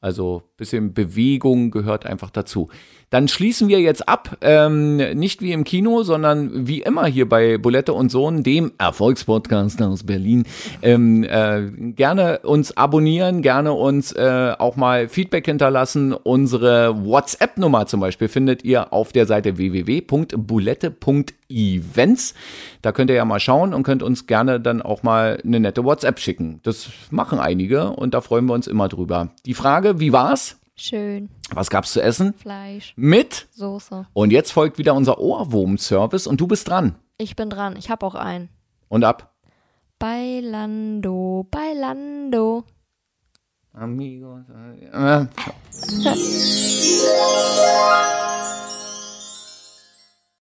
[0.00, 2.70] Also bisschen Bewegung gehört einfach dazu.
[3.10, 7.58] Dann schließen wir jetzt ab, ähm, nicht wie im Kino, sondern wie immer hier bei
[7.58, 10.44] Bulette und Sohn, dem Erfolgspodcast aus Berlin.
[10.80, 16.12] Ähm, äh, gerne uns abonnieren, gerne uns äh, auch mal Feedback hinterlassen.
[16.12, 22.34] Unsere WhatsApp-Nummer zum Beispiel findet ihr auf der Seite www.bulette.events.
[22.80, 25.84] Da könnt ihr ja mal schauen und könnt uns gerne dann auch mal eine nette
[25.84, 26.60] WhatsApp schicken.
[26.62, 29.30] Das machen einige und da freuen wir uns immer drüber.
[29.46, 30.59] Die Frage, wie war's?
[30.80, 31.30] Schön.
[31.52, 32.34] Was gab's zu essen?
[32.34, 33.48] Fleisch, Mit.
[33.52, 34.06] Soße.
[34.12, 36.96] Und jetzt folgt wieder unser Ohrwurm-Service und du bist dran.
[37.18, 37.76] Ich bin dran.
[37.76, 38.48] Ich habe auch einen.
[38.88, 39.34] Und ab.
[39.98, 42.64] Bailando, bailando.
[43.72, 44.44] Amigos.
[44.92, 45.26] Äh,